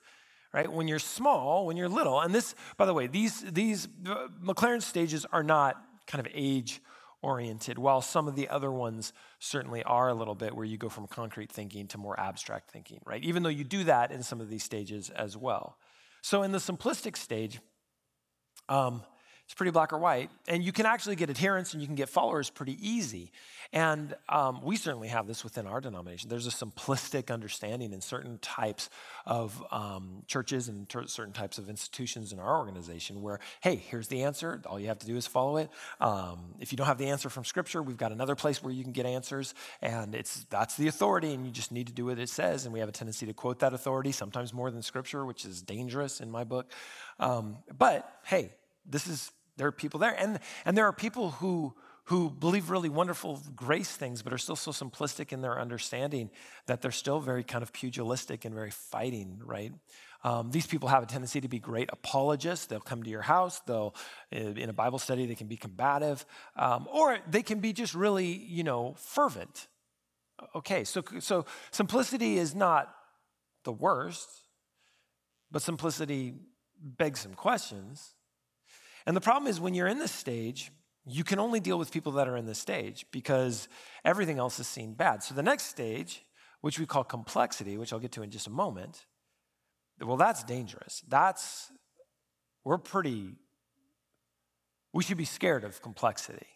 right? 0.54 0.70
When 0.70 0.86
you're 0.86 1.00
small, 1.00 1.66
when 1.66 1.76
you're 1.76 1.88
little, 1.88 2.20
and 2.20 2.32
this, 2.32 2.54
by 2.76 2.86
the 2.86 2.94
way, 2.94 3.08
these, 3.08 3.40
these 3.40 3.88
uh, 4.06 4.28
McLaren 4.40 4.80
stages 4.80 5.26
are 5.32 5.42
not 5.42 5.82
kind 6.06 6.24
of 6.24 6.30
age 6.32 6.80
oriented, 7.22 7.78
while 7.78 8.00
some 8.00 8.28
of 8.28 8.34
the 8.34 8.48
other 8.48 8.70
ones 8.70 9.12
certainly 9.38 9.82
are 9.84 10.08
a 10.08 10.14
little 10.14 10.34
bit 10.34 10.54
where 10.54 10.64
you 10.64 10.76
go 10.76 10.88
from 10.88 11.06
concrete 11.06 11.50
thinking 11.50 11.86
to 11.88 11.98
more 11.98 12.18
abstract 12.18 12.70
thinking, 12.70 13.00
right? 13.06 13.22
Even 13.22 13.42
though 13.42 13.48
you 13.48 13.64
do 13.64 13.84
that 13.84 14.10
in 14.10 14.22
some 14.22 14.40
of 14.40 14.50
these 14.50 14.64
stages 14.64 15.10
as 15.10 15.36
well. 15.36 15.78
So 16.22 16.42
in 16.42 16.52
the 16.52 16.58
simplistic 16.58 17.16
stage, 17.16 17.60
um, 18.68 19.02
it's 19.52 19.58
pretty 19.58 19.70
black 19.70 19.92
or 19.92 19.98
white. 19.98 20.30
And 20.48 20.64
you 20.64 20.72
can 20.72 20.86
actually 20.86 21.14
get 21.14 21.28
adherence 21.28 21.74
and 21.74 21.82
you 21.82 21.86
can 21.86 21.94
get 21.94 22.08
followers 22.08 22.48
pretty 22.48 22.78
easy. 22.80 23.32
And 23.70 24.14
um, 24.30 24.62
we 24.62 24.76
certainly 24.76 25.08
have 25.08 25.26
this 25.26 25.44
within 25.44 25.66
our 25.66 25.78
denomination. 25.78 26.30
There's 26.30 26.46
a 26.46 26.50
simplistic 26.50 27.30
understanding 27.30 27.92
in 27.92 28.00
certain 28.00 28.38
types 28.38 28.88
of 29.26 29.62
um, 29.70 30.22
churches 30.26 30.68
and 30.68 30.88
ter- 30.88 31.06
certain 31.06 31.34
types 31.34 31.58
of 31.58 31.68
institutions 31.68 32.32
in 32.32 32.38
our 32.38 32.56
organization 32.56 33.20
where, 33.20 33.40
hey, 33.60 33.76
here's 33.76 34.08
the 34.08 34.22
answer. 34.22 34.62
All 34.64 34.80
you 34.80 34.88
have 34.88 35.00
to 35.00 35.06
do 35.06 35.16
is 35.16 35.26
follow 35.26 35.58
it. 35.58 35.68
Um, 36.00 36.54
if 36.58 36.72
you 36.72 36.78
don't 36.78 36.86
have 36.86 36.96
the 36.96 37.08
answer 37.08 37.28
from 37.28 37.44
Scripture, 37.44 37.82
we've 37.82 37.98
got 37.98 38.10
another 38.10 38.34
place 38.34 38.62
where 38.62 38.72
you 38.72 38.82
can 38.82 38.92
get 38.92 39.04
answers. 39.04 39.52
And 39.82 40.14
it's 40.14 40.44
that's 40.48 40.78
the 40.78 40.88
authority, 40.88 41.34
and 41.34 41.44
you 41.44 41.52
just 41.52 41.72
need 41.72 41.88
to 41.88 41.92
do 41.92 42.06
what 42.06 42.18
it 42.18 42.30
says. 42.30 42.64
And 42.64 42.72
we 42.72 42.80
have 42.80 42.88
a 42.88 42.92
tendency 42.92 43.26
to 43.26 43.34
quote 43.34 43.58
that 43.58 43.74
authority, 43.74 44.12
sometimes 44.12 44.54
more 44.54 44.70
than 44.70 44.80
Scripture, 44.80 45.26
which 45.26 45.44
is 45.44 45.60
dangerous 45.60 46.22
in 46.22 46.30
my 46.30 46.44
book. 46.44 46.72
Um, 47.20 47.58
but 47.76 48.10
hey, 48.24 48.54
this 48.86 49.06
is 49.06 49.30
there 49.56 49.66
are 49.66 49.72
people 49.72 50.00
there. 50.00 50.14
And, 50.18 50.38
and 50.64 50.76
there 50.76 50.86
are 50.86 50.92
people 50.92 51.32
who, 51.32 51.74
who 52.04 52.30
believe 52.30 52.70
really 52.70 52.88
wonderful 52.88 53.40
grace 53.54 53.94
things, 53.96 54.22
but 54.22 54.32
are 54.32 54.38
still 54.38 54.56
so 54.56 54.70
simplistic 54.70 55.32
in 55.32 55.40
their 55.40 55.60
understanding 55.60 56.30
that 56.66 56.82
they're 56.82 56.90
still 56.90 57.20
very 57.20 57.44
kind 57.44 57.62
of 57.62 57.72
pugilistic 57.72 58.44
and 58.44 58.54
very 58.54 58.70
fighting, 58.70 59.40
right? 59.44 59.72
Um, 60.24 60.50
these 60.50 60.66
people 60.66 60.88
have 60.88 61.02
a 61.02 61.06
tendency 61.06 61.40
to 61.40 61.48
be 61.48 61.58
great 61.58 61.90
apologists. 61.92 62.66
They'll 62.66 62.80
come 62.80 63.02
to 63.02 63.10
your 63.10 63.22
house. 63.22 63.60
They'll, 63.60 63.94
in 64.30 64.68
a 64.68 64.72
Bible 64.72 64.98
study, 64.98 65.26
they 65.26 65.34
can 65.34 65.48
be 65.48 65.56
combative, 65.56 66.24
um, 66.56 66.88
or 66.92 67.18
they 67.28 67.42
can 67.42 67.58
be 67.58 67.72
just 67.72 67.94
really, 67.94 68.26
you 68.26 68.62
know, 68.62 68.94
fervent. 68.96 69.66
Okay, 70.54 70.84
so 70.84 71.02
so 71.20 71.44
simplicity 71.70 72.38
is 72.38 72.54
not 72.54 72.92
the 73.64 73.72
worst, 73.72 74.28
but 75.50 75.62
simplicity 75.62 76.34
begs 76.80 77.20
some 77.20 77.34
questions. 77.34 78.14
And 79.06 79.16
the 79.16 79.20
problem 79.20 79.48
is 79.50 79.60
when 79.60 79.74
you're 79.74 79.88
in 79.88 79.98
this 79.98 80.12
stage, 80.12 80.70
you 81.04 81.24
can 81.24 81.38
only 81.38 81.60
deal 81.60 81.78
with 81.78 81.90
people 81.90 82.12
that 82.12 82.28
are 82.28 82.36
in 82.36 82.46
this 82.46 82.58
stage 82.58 83.06
because 83.10 83.68
everything 84.04 84.38
else 84.38 84.60
is 84.60 84.68
seen 84.68 84.94
bad. 84.94 85.22
So 85.22 85.34
the 85.34 85.42
next 85.42 85.64
stage, 85.64 86.24
which 86.60 86.78
we 86.78 86.86
call 86.86 87.02
complexity, 87.02 87.76
which 87.76 87.92
I'll 87.92 87.98
get 87.98 88.12
to 88.12 88.22
in 88.22 88.30
just 88.30 88.46
a 88.46 88.50
moment, 88.50 89.06
well, 90.00 90.16
that's 90.16 90.44
dangerous. 90.44 91.02
That's, 91.08 91.70
we're 92.64 92.78
pretty, 92.78 93.34
we 94.92 95.02
should 95.02 95.18
be 95.18 95.24
scared 95.24 95.64
of 95.64 95.82
complexity, 95.82 96.46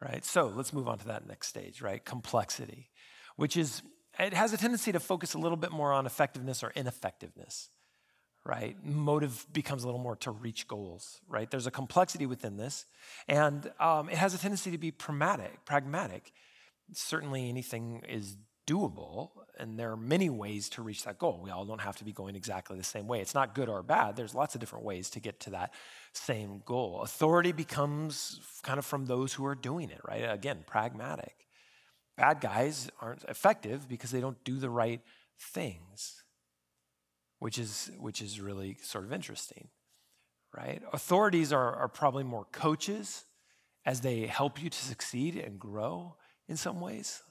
right? 0.00 0.24
So 0.24 0.52
let's 0.54 0.72
move 0.72 0.88
on 0.88 0.98
to 0.98 1.06
that 1.06 1.26
next 1.26 1.48
stage, 1.48 1.80
right? 1.80 2.04
Complexity, 2.04 2.90
which 3.36 3.56
is, 3.56 3.82
it 4.18 4.34
has 4.34 4.52
a 4.52 4.58
tendency 4.58 4.92
to 4.92 5.00
focus 5.00 5.32
a 5.34 5.38
little 5.38 5.56
bit 5.56 5.72
more 5.72 5.92
on 5.92 6.04
effectiveness 6.04 6.62
or 6.62 6.70
ineffectiveness 6.74 7.70
right? 8.46 8.76
Motive 8.84 9.46
becomes 9.52 9.82
a 9.82 9.86
little 9.86 10.00
more 10.00 10.16
to 10.16 10.30
reach 10.30 10.68
goals, 10.68 11.20
right? 11.28 11.50
There's 11.50 11.66
a 11.66 11.70
complexity 11.70 12.26
within 12.26 12.56
this, 12.56 12.86
and 13.28 13.70
um, 13.80 14.08
it 14.08 14.16
has 14.16 14.34
a 14.34 14.38
tendency 14.38 14.70
to 14.70 14.78
be 14.78 14.90
pragmatic. 14.90 15.64
Pragmatic. 15.64 16.32
Certainly, 16.92 17.48
anything 17.48 18.02
is 18.08 18.36
doable, 18.66 19.30
and 19.58 19.78
there 19.78 19.90
are 19.90 19.96
many 19.96 20.30
ways 20.30 20.68
to 20.70 20.82
reach 20.82 21.04
that 21.04 21.18
goal. 21.18 21.40
We 21.42 21.50
all 21.50 21.64
don't 21.64 21.80
have 21.80 21.96
to 21.96 22.04
be 22.04 22.12
going 22.12 22.36
exactly 22.36 22.76
the 22.78 22.84
same 22.84 23.08
way. 23.08 23.20
It's 23.20 23.34
not 23.34 23.54
good 23.54 23.68
or 23.68 23.82
bad. 23.82 24.14
There's 24.14 24.34
lots 24.34 24.54
of 24.54 24.60
different 24.60 24.84
ways 24.84 25.10
to 25.10 25.20
get 25.20 25.40
to 25.40 25.50
that 25.50 25.74
same 26.12 26.62
goal. 26.64 27.02
Authority 27.02 27.52
becomes 27.52 28.40
kind 28.62 28.78
of 28.78 28.86
from 28.86 29.06
those 29.06 29.32
who 29.32 29.44
are 29.44 29.56
doing 29.56 29.90
it, 29.90 30.00
right? 30.06 30.22
Again, 30.30 30.64
pragmatic. 30.66 31.34
Bad 32.16 32.40
guys 32.40 32.88
aren't 33.00 33.24
effective 33.24 33.88
because 33.88 34.10
they 34.10 34.20
don't 34.20 34.42
do 34.44 34.58
the 34.58 34.70
right 34.70 35.00
things 35.38 36.22
which 37.38 37.58
is, 37.58 37.90
which 37.98 38.22
is 38.22 38.40
really 38.40 38.76
sort 38.82 39.04
of 39.04 39.12
interesting, 39.12 39.68
right? 40.56 40.82
Authorities 40.92 41.52
are, 41.52 41.74
are 41.74 41.88
probably 41.88 42.24
more 42.24 42.46
coaches 42.52 43.24
as 43.84 44.00
they 44.00 44.26
help 44.26 44.62
you 44.62 44.68
to 44.68 44.78
succeed 44.78 45.36
and 45.36 45.58
grow 45.58 46.16
in 46.48 46.56
some 46.56 46.80
ways. 46.80 47.22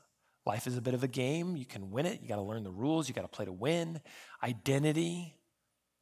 Life 0.46 0.68
is 0.68 0.78
a 0.78 0.82
bit 0.82 0.94
of 0.94 1.04
a 1.04 1.08
game. 1.08 1.56
You 1.58 1.66
can 1.66 1.90
win 1.90 2.06
it. 2.06 2.22
You 2.22 2.28
got 2.28 2.36
to 2.36 2.42
learn 2.44 2.64
the 2.64 2.72
rules. 2.72 3.08
You 3.10 3.16
got 3.16 3.24
to 3.24 3.28
play 3.28 3.46
to 3.46 3.52
win. 3.52 4.00
Identity 4.44 5.36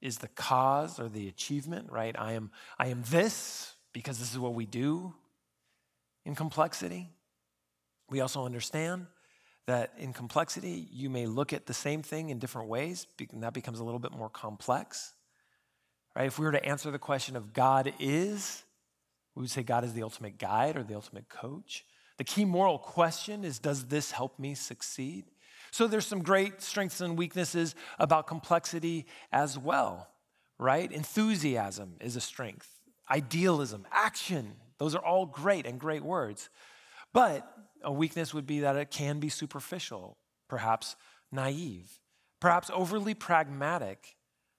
is 0.02 0.18
the 0.18 0.28
cause 0.28 1.00
or 1.00 1.08
the 1.08 1.30
achievement, 1.30 1.90
right? 1.90 2.14
I 2.20 2.34
am, 2.34 2.52
I 2.78 2.88
am 2.88 3.04
this 3.10 3.74
because 3.94 4.20
this 4.20 4.32
is 4.32 4.38
what 4.38 4.54
we 4.54 4.66
do 4.66 5.14
in 6.26 6.36
complexity. 6.36 7.10
We 8.10 8.20
also 8.20 8.46
understand 8.46 9.08
that 9.67 9.93
in 9.98 10.13
complexity, 10.13 10.88
you 10.91 11.10
may 11.10 11.25
look 11.25 11.53
at 11.53 11.65
the 11.65 11.74
same 11.74 12.01
thing 12.01 12.29
in 12.29 12.39
different 12.39 12.67
ways, 12.67 13.08
and 13.32 13.43
that 13.43 13.53
becomes 13.53 13.79
a 13.79 13.84
little 13.84 14.00
bit 14.00 14.12
more 14.12 14.29
complex. 14.29 15.13
Right? 16.15 16.27
If 16.27 16.38
we 16.38 16.46
were 16.46 16.51
to 16.51 16.65
answer 16.65 16.91
the 16.91 17.00
question 17.00 17.36
of 17.36 17.53
God 17.53 17.93
is, 18.00 18.63
we 19.36 19.41
would 19.41 19.51
say 19.51 19.63
God 19.63 19.84
is 19.84 19.93
the 19.93 20.03
ultimate 20.03 20.38
guide 20.38 20.75
or 20.75 20.84
the 20.84 20.96
ultimate 20.96 21.29
coach. 21.29 21.86
The 22.17 22.24
key 22.24 22.46
moral 22.46 22.77
question 22.77 23.43
is 23.43 23.60
Does 23.60 23.86
this 23.86 24.12
help 24.12 24.38
me 24.38 24.53
succeed? 24.53 25.25
So 25.72 25.88
there's 25.88 26.05
some 26.05 26.22
great 26.22 26.62
strengths 26.62 27.01
and 27.01 27.17
weaknesses 27.17 27.74
about 27.98 28.27
complexity 28.27 29.08
as 29.32 29.58
well, 29.58 30.08
right? 30.60 30.91
Enthusiasm 30.91 31.96
is 32.00 32.15
a 32.15 32.22
strength, 32.22 32.70
idealism, 33.10 33.88
action, 33.91 34.53
Those 34.77 34.93
are 34.93 35.03
all 35.03 35.25
great 35.25 35.65
and 35.65 35.79
great 35.79 36.03
words. 36.03 36.50
But 37.12 37.51
a 37.84 37.92
weakness 37.92 38.34
would 38.34 38.46
be 38.46 38.62
that 38.62 38.75
it 38.75 38.92
can 38.92 39.20
be 39.20 39.30
superficial, 39.30 40.18
perhaps 40.48 40.96
naive, 41.32 42.00
perhaps 42.40 42.70
overly 42.74 43.13
pragmatic, 43.13 44.16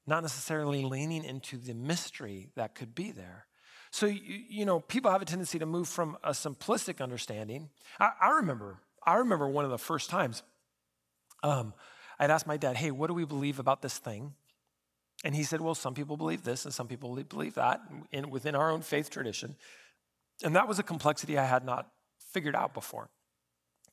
not 0.07 0.23
necessarily 0.23 0.85
leaning 0.85 1.25
into 1.25 1.57
the 1.57 1.75
mystery 1.75 2.51
that 2.57 2.75
could 2.75 2.95
be 2.95 3.11
there. 3.11 3.47
So, 3.91 4.07
you, 4.07 4.21
you 4.49 4.65
know, 4.65 4.81
people 4.81 5.11
have 5.11 5.23
a 5.23 5.25
tendency 5.25 5.59
to 5.59 5.67
move 5.67 5.89
from 5.89 6.19
a 6.25 6.31
simplistic 6.31 7.01
understanding. 7.01 7.71
I, 8.01 8.11
I 8.21 8.31
remember, 8.31 8.79
I 9.07 9.15
remember 9.17 9.49
one 9.49 9.65
of 9.65 9.71
the 9.71 9.79
first 9.79 10.11
times 10.11 10.43
um, 11.43 11.75
I'd 12.19 12.31
asked 12.31 12.47
my 12.47 12.57
dad, 12.57 12.77
hey, 12.77 12.91
what 12.91 13.07
do 13.07 13.15
we 13.15 13.25
believe 13.25 13.59
about 13.59 13.83
this 13.83 13.99
thing? 13.99 14.35
And 15.23 15.35
he 15.35 15.43
said, 15.43 15.61
well, 15.61 15.75
some 15.75 15.95
people 15.95 16.17
believe 16.17 16.43
this 16.43 16.65
and 16.65 16.75
some 16.75 16.89
people 16.89 17.15
believe 17.23 17.55
that 17.55 17.81
in, 18.13 18.31
within 18.31 18.55
our 18.55 18.71
own 18.71 18.83
faith 18.83 19.11
tradition. 19.11 19.57
And 20.43 20.57
that 20.57 20.69
was 20.69 20.79
a 20.79 20.83
complexity 20.83 21.39
I 21.39 21.45
had 21.45 21.65
not 21.65 21.89
figured 22.35 22.55
out 22.55 22.75
before. 22.75 23.09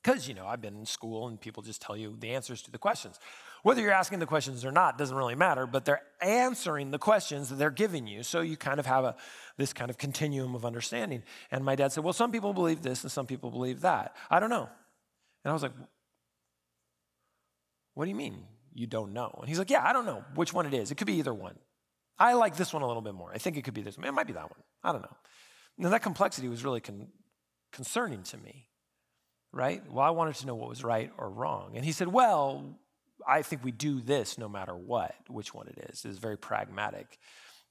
Because, 0.02 0.26
you 0.26 0.34
know, 0.34 0.46
I've 0.46 0.60
been 0.60 0.76
in 0.76 0.84
school 0.84 1.28
and 1.28 1.40
people 1.40 1.62
just 1.62 1.80
tell 1.80 1.96
you 1.96 2.16
the 2.18 2.30
answers 2.30 2.60
to 2.62 2.72
the 2.72 2.78
questions. 2.78 3.20
Whether 3.62 3.82
you're 3.82 3.92
asking 3.92 4.18
the 4.18 4.26
questions 4.26 4.64
or 4.64 4.72
not 4.72 4.98
doesn't 4.98 5.16
really 5.16 5.36
matter, 5.36 5.64
but 5.64 5.84
they're 5.84 6.02
answering 6.20 6.90
the 6.90 6.98
questions 6.98 7.50
that 7.50 7.54
they're 7.54 7.70
giving 7.70 8.08
you. 8.08 8.24
So 8.24 8.40
you 8.40 8.56
kind 8.56 8.80
of 8.80 8.86
have 8.86 9.04
a, 9.04 9.14
this 9.58 9.72
kind 9.72 9.90
of 9.90 9.98
continuum 9.98 10.56
of 10.56 10.64
understanding. 10.64 11.22
And 11.52 11.64
my 11.64 11.76
dad 11.76 11.92
said, 11.92 12.02
Well, 12.02 12.12
some 12.12 12.32
people 12.32 12.52
believe 12.52 12.82
this 12.82 13.04
and 13.04 13.12
some 13.12 13.26
people 13.26 13.52
believe 13.52 13.82
that. 13.82 14.16
I 14.28 14.40
don't 14.40 14.50
know. 14.50 14.68
And 15.44 15.50
I 15.50 15.52
was 15.52 15.62
like, 15.62 15.72
What 17.94 18.06
do 18.06 18.10
you 18.10 18.16
mean 18.16 18.42
you 18.74 18.88
don't 18.88 19.12
know? 19.12 19.32
And 19.38 19.48
he's 19.48 19.58
like, 19.58 19.70
Yeah, 19.70 19.86
I 19.86 19.92
don't 19.92 20.06
know 20.06 20.24
which 20.34 20.52
one 20.52 20.66
it 20.66 20.74
is. 20.74 20.90
It 20.90 20.96
could 20.96 21.06
be 21.06 21.18
either 21.18 21.32
one. 21.32 21.54
I 22.18 22.32
like 22.34 22.56
this 22.56 22.72
one 22.72 22.82
a 22.82 22.88
little 22.88 23.02
bit 23.02 23.14
more. 23.14 23.30
I 23.32 23.38
think 23.38 23.56
it 23.56 23.62
could 23.62 23.74
be 23.74 23.82
this 23.82 23.96
one. 23.96 24.06
It 24.06 24.12
might 24.12 24.26
be 24.26 24.32
that 24.32 24.50
one. 24.50 24.60
I 24.82 24.90
don't 24.90 25.02
know. 25.02 25.16
And 25.78 25.92
that 25.92 26.02
complexity 26.02 26.48
was 26.48 26.64
really 26.64 26.80
con- 26.80 27.08
concerning 27.72 28.22
to 28.24 28.36
me, 28.36 28.68
right? 29.52 29.82
Well, 29.90 30.04
I 30.04 30.10
wanted 30.10 30.36
to 30.36 30.46
know 30.46 30.54
what 30.54 30.68
was 30.68 30.84
right 30.84 31.10
or 31.18 31.30
wrong. 31.30 31.72
And 31.74 31.84
he 31.84 31.92
said, 31.92 32.08
Well, 32.08 32.78
I 33.26 33.42
think 33.42 33.64
we 33.64 33.72
do 33.72 34.00
this 34.00 34.38
no 34.38 34.48
matter 34.48 34.76
what, 34.76 35.14
which 35.28 35.54
one 35.54 35.68
it 35.68 35.90
is. 35.90 36.04
It 36.04 36.10
is 36.10 36.18
very 36.18 36.36
pragmatic. 36.36 37.18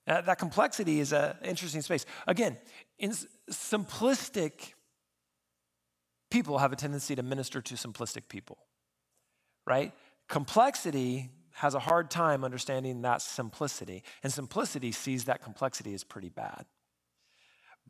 Uh, 0.07 0.21
that 0.21 0.39
complexity 0.39 0.99
is 0.99 1.13
an 1.13 1.35
interesting 1.43 1.81
space. 1.81 2.05
Again, 2.27 2.57
in 2.97 3.11
simplistic 3.51 4.73
people 6.31 6.57
have 6.57 6.71
a 6.71 6.75
tendency 6.75 7.15
to 7.15 7.21
minister 7.21 7.61
to 7.61 7.75
simplistic 7.75 8.27
people, 8.27 8.57
right? 9.67 9.93
Complexity 10.27 11.29
has 11.55 11.75
a 11.75 11.79
hard 11.79 12.09
time 12.09 12.43
understanding 12.43 13.01
that 13.01 13.21
simplicity, 13.21 14.03
and 14.23 14.33
simplicity 14.33 14.91
sees 14.91 15.25
that 15.25 15.43
complexity 15.43 15.93
as 15.93 16.03
pretty 16.03 16.29
bad. 16.29 16.65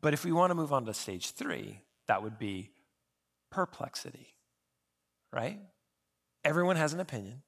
But 0.00 0.12
if 0.12 0.24
we 0.24 0.32
want 0.32 0.50
to 0.50 0.54
move 0.54 0.72
on 0.72 0.84
to 0.86 0.94
stage 0.94 1.30
three, 1.30 1.80
that 2.12 2.22
would 2.22 2.38
be 2.38 2.68
perplexity, 3.50 4.34
right? 5.32 5.58
Everyone 6.44 6.76
has 6.76 6.92
an 6.92 7.00
opinion. 7.00 7.40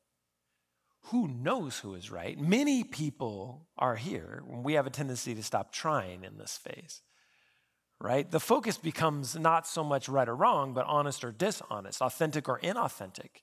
Who 1.09 1.29
knows 1.29 1.81
who 1.81 1.93
is 1.93 2.11
right? 2.11 2.41
Many 2.41 2.83
people 2.83 3.69
are 3.77 3.95
here 3.95 4.43
we 4.47 4.73
have 4.73 4.87
a 4.87 4.91
tendency 4.91 5.35
to 5.35 5.43
stop 5.43 5.71
trying 5.71 6.25
in 6.25 6.39
this 6.39 6.57
phase, 6.57 7.03
right? 8.01 8.31
The 8.31 8.41
focus 8.41 8.79
becomes 8.79 9.37
not 9.37 9.67
so 9.67 9.85
much 9.85 10.09
right 10.09 10.31
or 10.31 10.35
wrong, 10.35 10.73
but 10.73 10.87
honest 10.87 11.23
or 11.25 11.31
dishonest, 11.31 12.01
authentic 12.01 12.49
or 12.49 12.59
inauthentic 12.61 13.43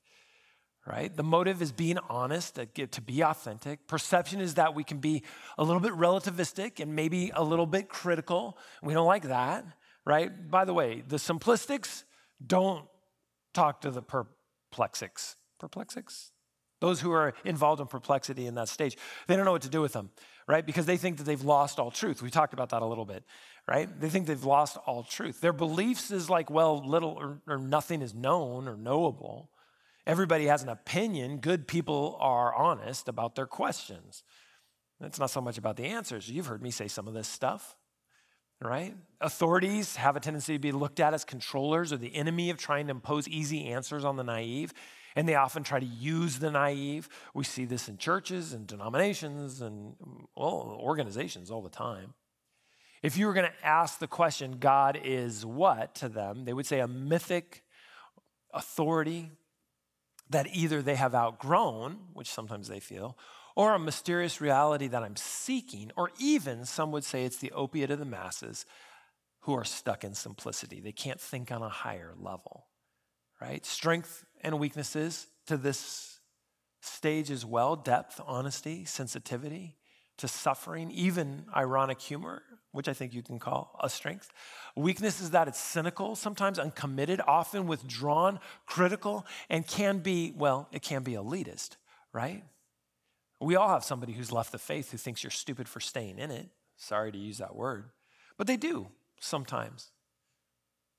right? 0.88 1.16
The 1.16 1.22
motive 1.22 1.62
is 1.62 1.72
being 1.72 2.00
honest, 2.10 2.56
to 2.76 3.02
be 3.02 3.24
authentic. 3.24 3.88
Perception 3.88 4.42
is 4.42 4.56
that 4.56 4.74
we 4.74 4.84
can 4.84 4.98
be 4.98 5.22
a 5.60 5.64
little 5.64 5.80
bit 5.80 5.92
relativistic 5.92 6.80
and 6.80 6.96
maybe 6.96 7.32
a 7.36 7.44
little 7.44 7.68
bit 7.68 7.88
critical. 7.88 8.58
We 8.82 8.96
don't 8.96 9.06
like 9.06 9.28
that, 9.28 9.64
right? 10.06 10.50
By 10.50 10.66
the 10.66 10.74
way, 10.74 11.04
the 11.08 11.18
simplistics 11.18 12.04
don't 12.46 12.86
talk 13.54 13.82
to 13.82 13.92
the 13.92 14.02
perplexics. 14.02 15.36
Perplexics? 15.62 16.32
Those 16.80 17.00
who 17.00 17.12
are 17.12 17.34
involved 17.46 17.80
in 17.80 17.88
perplexity 17.88 18.48
in 18.48 18.56
that 18.56 18.68
stage, 18.68 18.98
they 19.28 19.36
don't 19.36 19.46
know 19.46 19.52
what 19.52 19.62
to 19.62 19.70
do 19.70 19.82
with 19.82 19.94
them, 19.94 20.10
right? 20.48 20.66
Because 20.66 20.88
they 20.88 20.98
think 20.98 21.18
that 21.18 21.26
they've 21.26 21.44
lost 21.44 21.78
all 21.78 21.92
truth. 21.92 22.24
We 22.24 22.32
talked 22.32 22.54
about 22.54 22.70
that 22.70 22.82
a 22.82 22.86
little 22.86 23.06
bit, 23.06 23.24
right? 23.68 23.88
They 24.00 24.10
think 24.10 24.26
they've 24.26 24.44
lost 24.44 24.78
all 24.88 25.04
truth. 25.04 25.42
Their 25.42 25.54
beliefs 25.54 26.10
is 26.10 26.28
like, 26.28 26.50
well, 26.50 26.84
little 26.84 27.12
or, 27.12 27.42
or 27.48 27.60
nothing 27.60 28.02
is 28.02 28.16
known 28.16 28.68
or 28.68 28.76
knowable. 28.76 29.52
Everybody 30.08 30.48
has 30.48 30.64
an 30.64 30.70
opinion. 30.70 31.38
Good 31.38 31.68
people 31.68 32.18
are 32.20 32.56
honest 32.56 33.08
about 33.08 33.36
their 33.36 33.46
questions. 33.46 34.24
It's 35.00 35.20
not 35.20 35.30
so 35.30 35.42
much 35.42 35.60
about 35.60 35.78
the 35.78 35.86
answers. 35.86 36.30
You've 36.30 36.48
heard 36.48 36.64
me 36.64 36.72
say 36.72 36.88
some 36.88 37.08
of 37.08 37.14
this 37.14 37.28
stuff, 37.28 37.76
right? 38.62 38.96
Authorities 39.20 39.96
have 39.96 40.16
a 40.16 40.20
tendency 40.20 40.54
to 40.54 40.60
be 40.60 40.72
looked 40.72 41.00
at 41.00 41.14
as 41.14 41.26
controllers 41.26 41.92
or 41.92 41.98
the 41.98 42.16
enemy 42.16 42.50
of 42.50 42.58
trying 42.58 42.88
to 42.88 42.92
impose 42.92 43.28
easy 43.28 43.68
answers 43.68 44.06
on 44.06 44.16
the 44.16 44.24
naive. 44.24 44.74
And 45.16 45.28
they 45.28 45.36
often 45.36 45.64
try 45.64 45.80
to 45.80 45.86
use 45.86 46.40
the 46.40 46.52
naive. 46.52 47.10
We 47.34 47.44
see 47.44 47.66
this 47.66 47.90
in 47.90 47.98
churches 47.98 48.54
and 48.54 48.66
denominations 48.66 49.62
and, 49.62 49.96
well, 50.36 50.78
organizations 50.80 51.52
all 51.52 51.62
the 51.62 51.70
time. 51.70 52.14
If 53.04 53.18
you 53.18 53.26
were 53.26 53.34
going 53.34 53.50
to 53.50 53.68
ask 53.68 54.00
the 54.00 54.08
question, 54.08 54.58
God 54.60 55.00
is 55.04 55.46
what 55.46 55.96
to 55.96 56.08
them, 56.08 56.46
they 56.46 56.54
would 56.54 56.66
say 56.66 56.80
a 56.80 56.88
mythic 56.88 57.64
authority 58.54 59.32
that 60.30 60.48
either 60.54 60.82
they 60.82 60.96
have 60.96 61.14
outgrown, 61.14 61.98
which 62.14 62.30
sometimes 62.30 62.68
they 62.68 62.80
feel, 62.80 63.18
or 63.62 63.76
a 63.76 63.80
mysterious 63.80 64.42
reality 64.42 64.88
that 64.88 65.04
I'm 65.04 65.16
seeking, 65.16 65.92
or 65.96 66.10
even 66.18 66.66
some 66.66 66.92
would 66.92 67.04
say 67.04 67.26
it's 67.26 67.38
the 67.38 67.52
opiate 67.52 67.92
of 67.92 68.00
the 68.00 68.06
masses 68.06 68.66
who 69.42 69.54
are 69.54 69.64
stuck 69.64 70.04
in 70.04 70.16
simplicity. 70.16 70.80
They 70.80 70.92
can't 70.92 71.22
think 71.22 71.52
on 71.52 71.62
a 71.62 71.70
higher 71.70 72.16
level, 72.18 72.66
right? 73.40 73.64
Strength 73.64 74.26
and 74.42 74.58
weaknesses 74.58 75.28
to 75.46 75.58
this 75.58 76.18
stage 76.82 77.30
as 77.30 77.46
well 77.46 77.76
depth, 77.76 78.20
honesty, 78.26 78.84
sensitivity 78.84 79.76
to 80.18 80.28
suffering, 80.28 80.90
even 80.90 81.46
ironic 81.56 82.02
humor, 82.02 82.42
which 82.72 82.88
I 82.88 82.94
think 82.94 83.14
you 83.14 83.22
can 83.22 83.38
call 83.38 83.80
a 83.80 83.92
strength. 83.92 84.32
Weakness 84.76 85.22
is 85.22 85.30
that 85.32 85.48
it's 85.48 85.60
cynical, 85.60 86.16
sometimes 86.16 86.58
uncommitted, 86.58 87.22
often 87.28 87.68
withdrawn, 87.68 88.40
critical, 88.66 89.24
and 89.52 89.68
can 89.68 90.00
be, 90.00 90.34
well, 90.36 90.68
it 90.72 90.82
can 90.82 91.04
be 91.04 91.12
elitist, 91.12 91.76
right? 92.12 92.44
We 93.42 93.56
all 93.56 93.70
have 93.70 93.84
somebody 93.84 94.14
who's 94.14 94.32
left 94.32 94.52
the 94.52 94.60
faith 94.60 94.92
who 94.92 94.98
thinks 94.98 95.24
you're 95.24 95.32
stupid 95.32 95.68
for 95.68 95.80
staying 95.80 96.20
in 96.20 96.30
it. 96.30 96.48
Sorry 96.78 97.12
to 97.12 97.18
use 97.18 97.40
that 97.40 97.56
word, 97.56 97.86
but 98.38 98.46
they 98.48 98.56
do 98.56 98.88
sometimes, 99.20 99.92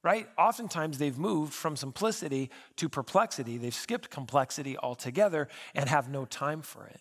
right? 0.02 0.28
Oftentimes 0.36 0.98
they've 0.98 1.18
moved 1.18 1.52
from 1.52 1.76
simplicity 1.76 2.50
to 2.76 2.88
perplexity. 2.88 3.58
They've 3.58 3.74
skipped 3.74 4.10
complexity 4.10 4.76
altogether 4.76 5.48
and 5.74 5.88
have 5.88 6.08
no 6.08 6.24
time 6.24 6.62
for 6.62 6.86
it. 6.86 7.00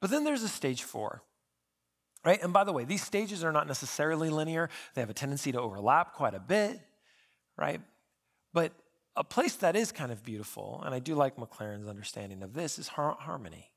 But 0.00 0.10
then 0.10 0.24
there's 0.24 0.42
a 0.42 0.48
stage 0.48 0.82
four, 0.82 1.22
right? 2.24 2.42
And 2.42 2.52
by 2.52 2.64
the 2.64 2.72
way, 2.72 2.84
these 2.84 3.02
stages 3.02 3.42
are 3.44 3.52
not 3.52 3.66
necessarily 3.66 4.28
linear, 4.28 4.70
they 4.94 5.00
have 5.00 5.10
a 5.10 5.14
tendency 5.14 5.52
to 5.52 5.60
overlap 5.60 6.14
quite 6.14 6.34
a 6.34 6.40
bit, 6.40 6.80
right? 7.56 7.80
But 8.52 8.72
a 9.18 9.24
place 9.24 9.56
that 9.56 9.74
is 9.74 9.90
kind 9.90 10.12
of 10.12 10.22
beautiful, 10.22 10.80
and 10.86 10.94
I 10.94 11.00
do 11.00 11.16
like 11.16 11.36
McLaren's 11.36 11.88
understanding 11.88 12.42
of 12.44 12.54
this, 12.54 12.78
is 12.78 12.86
har- 12.88 13.16
harmony, 13.18 13.72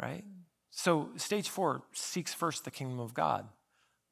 right? 0.00 0.24
So, 0.70 1.08
stage 1.16 1.48
four 1.48 1.82
seeks 1.92 2.34
first 2.34 2.64
the 2.64 2.70
kingdom 2.70 3.00
of 3.00 3.14
God. 3.14 3.48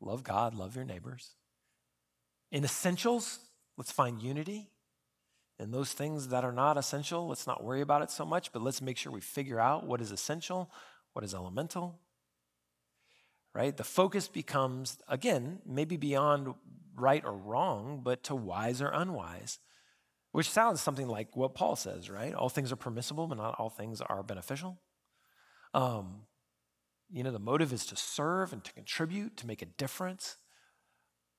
Love 0.00 0.24
God, 0.24 0.54
love 0.54 0.74
your 0.74 0.86
neighbors. 0.86 1.34
In 2.50 2.64
essentials, 2.64 3.38
let's 3.76 3.92
find 3.92 4.22
unity. 4.22 4.70
In 5.58 5.72
those 5.72 5.92
things 5.92 6.28
that 6.28 6.42
are 6.42 6.52
not 6.52 6.78
essential, 6.78 7.28
let's 7.28 7.46
not 7.46 7.62
worry 7.62 7.82
about 7.82 8.00
it 8.00 8.10
so 8.10 8.24
much, 8.24 8.50
but 8.50 8.62
let's 8.62 8.80
make 8.80 8.96
sure 8.96 9.12
we 9.12 9.20
figure 9.20 9.60
out 9.60 9.86
what 9.86 10.00
is 10.00 10.10
essential, 10.10 10.70
what 11.12 11.22
is 11.22 11.34
elemental, 11.34 11.98
right? 13.54 13.76
The 13.76 13.84
focus 13.84 14.26
becomes, 14.26 14.96
again, 15.06 15.58
maybe 15.66 15.98
beyond 15.98 16.54
right 16.96 17.22
or 17.22 17.36
wrong, 17.36 18.00
but 18.02 18.22
to 18.24 18.34
wise 18.34 18.80
or 18.80 18.88
unwise, 18.88 19.58
which 20.32 20.48
sounds 20.48 20.80
something 20.80 21.08
like 21.08 21.36
what 21.36 21.54
Paul 21.54 21.76
says, 21.76 22.08
right? 22.08 22.34
All 22.34 22.48
things 22.48 22.72
are 22.72 22.76
permissible, 22.76 23.26
but 23.26 23.38
not 23.38 23.56
all 23.58 23.70
things 23.70 24.00
are 24.00 24.22
beneficial. 24.22 24.78
Um, 25.74 26.22
you 27.12 27.22
know, 27.24 27.32
the 27.32 27.38
motive 27.38 27.72
is 27.72 27.86
to 27.86 27.96
serve 27.96 28.52
and 28.52 28.62
to 28.64 28.72
contribute, 28.72 29.36
to 29.38 29.46
make 29.46 29.62
a 29.62 29.66
difference. 29.66 30.36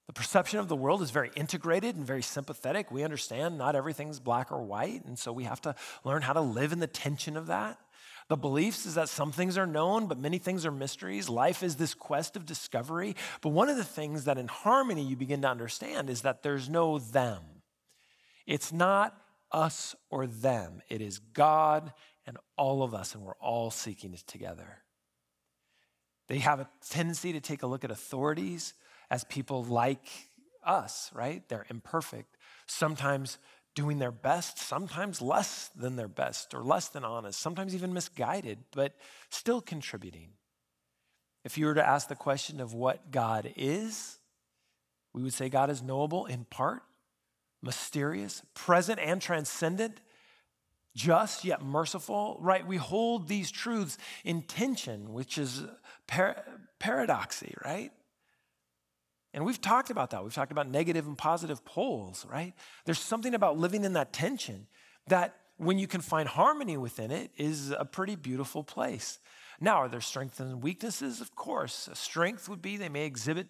The 0.07 0.13
perception 0.13 0.59
of 0.59 0.67
the 0.67 0.75
world 0.75 1.01
is 1.01 1.11
very 1.11 1.31
integrated 1.35 1.95
and 1.95 2.05
very 2.05 2.21
sympathetic. 2.21 2.91
We 2.91 3.03
understand 3.03 3.57
not 3.57 3.75
everything's 3.75 4.19
black 4.19 4.51
or 4.51 4.61
white, 4.61 5.05
and 5.05 5.17
so 5.17 5.31
we 5.31 5.45
have 5.45 5.61
to 5.61 5.75
learn 6.03 6.23
how 6.23 6.33
to 6.33 6.41
live 6.41 6.73
in 6.73 6.79
the 6.79 6.87
tension 6.87 7.37
of 7.37 7.47
that. 7.47 7.77
The 8.27 8.35
beliefs 8.35 8.85
is 8.85 8.95
that 8.95 9.09
some 9.09 9.31
things 9.31 9.57
are 9.57 9.67
known, 9.67 10.07
but 10.07 10.17
many 10.17 10.37
things 10.37 10.65
are 10.65 10.71
mysteries. 10.71 11.29
Life 11.29 11.63
is 11.63 11.75
this 11.75 11.93
quest 11.93 12.35
of 12.35 12.45
discovery. 12.45 13.15
But 13.41 13.49
one 13.49 13.69
of 13.69 13.77
the 13.77 13.83
things 13.83 14.25
that 14.25 14.37
in 14.37 14.47
harmony 14.47 15.03
you 15.03 15.15
begin 15.15 15.41
to 15.41 15.49
understand 15.49 16.09
is 16.09 16.21
that 16.21 16.43
there's 16.43 16.69
no 16.69 16.97
them. 16.97 17.41
It's 18.45 18.71
not 18.71 19.15
us 19.51 19.95
or 20.09 20.27
them, 20.27 20.81
it 20.89 21.01
is 21.01 21.19
God 21.19 21.93
and 22.25 22.37
all 22.57 22.83
of 22.83 22.93
us, 22.93 23.15
and 23.15 23.23
we're 23.23 23.35
all 23.35 23.71
seeking 23.71 24.13
it 24.13 24.23
together. 24.27 24.83
They 26.27 26.39
have 26.39 26.59
a 26.59 26.69
tendency 26.89 27.33
to 27.33 27.41
take 27.41 27.63
a 27.63 27.67
look 27.67 27.83
at 27.83 27.91
authorities 27.91 28.73
as 29.09 29.23
people 29.25 29.63
like 29.63 30.07
us, 30.63 31.11
right? 31.13 31.47
They're 31.49 31.65
imperfect, 31.69 32.37
sometimes 32.67 33.37
doing 33.75 33.99
their 33.99 34.11
best, 34.11 34.57
sometimes 34.57 35.21
less 35.21 35.69
than 35.75 35.95
their 35.95 36.07
best 36.07 36.53
or 36.53 36.63
less 36.63 36.89
than 36.89 37.03
honest, 37.03 37.39
sometimes 37.39 37.73
even 37.73 37.93
misguided, 37.93 38.59
but 38.73 38.95
still 39.29 39.61
contributing. 39.61 40.29
If 41.43 41.57
you 41.57 41.65
were 41.65 41.73
to 41.73 41.87
ask 41.87 42.07
the 42.07 42.15
question 42.15 42.59
of 42.59 42.73
what 42.73 43.11
God 43.11 43.51
is, 43.55 44.19
we 45.13 45.23
would 45.23 45.33
say 45.33 45.49
God 45.49 45.69
is 45.69 45.81
knowable 45.81 46.25
in 46.25 46.45
part, 46.45 46.83
mysterious, 47.61 48.41
present 48.53 48.99
and 48.99 49.21
transcendent, 49.21 49.99
just 50.95 51.45
yet 51.45 51.61
merciful, 51.61 52.37
right? 52.41 52.65
We 52.65 52.77
hold 52.77 53.27
these 53.27 53.51
truths 53.51 53.97
in 54.23 54.41
tension, 54.41 55.13
which 55.13 55.37
is 55.37 55.63
par- 56.07 56.43
paradoxy, 56.79 57.53
right? 57.63 57.91
And 59.33 59.45
we've 59.45 59.61
talked 59.61 59.89
about 59.89 60.09
that. 60.09 60.23
We've 60.23 60.33
talked 60.33 60.51
about 60.51 60.67
negative 60.67 61.07
and 61.07 61.17
positive 61.17 61.63
poles, 61.63 62.25
right? 62.29 62.53
There's 62.85 62.99
something 62.99 63.33
about 63.33 63.57
living 63.57 63.85
in 63.85 63.93
that 63.93 64.11
tension 64.11 64.67
that 65.07 65.35
when 65.57 65.79
you 65.79 65.87
can 65.87 66.01
find 66.01 66.27
harmony 66.27 66.75
within 66.75 67.11
it 67.11 67.31
is 67.37 67.71
a 67.71 67.85
pretty 67.85 68.15
beautiful 68.15 68.63
place. 68.63 69.19
Now, 69.59 69.75
are 69.75 69.87
there 69.87 70.01
strengths 70.01 70.39
and 70.39 70.61
weaknesses? 70.61 71.21
Of 71.21 71.35
course. 71.35 71.87
A 71.89 71.95
strength 71.95 72.49
would 72.49 72.61
be 72.61 72.77
they 72.77 72.89
may 72.89 73.05
exhibit 73.05 73.47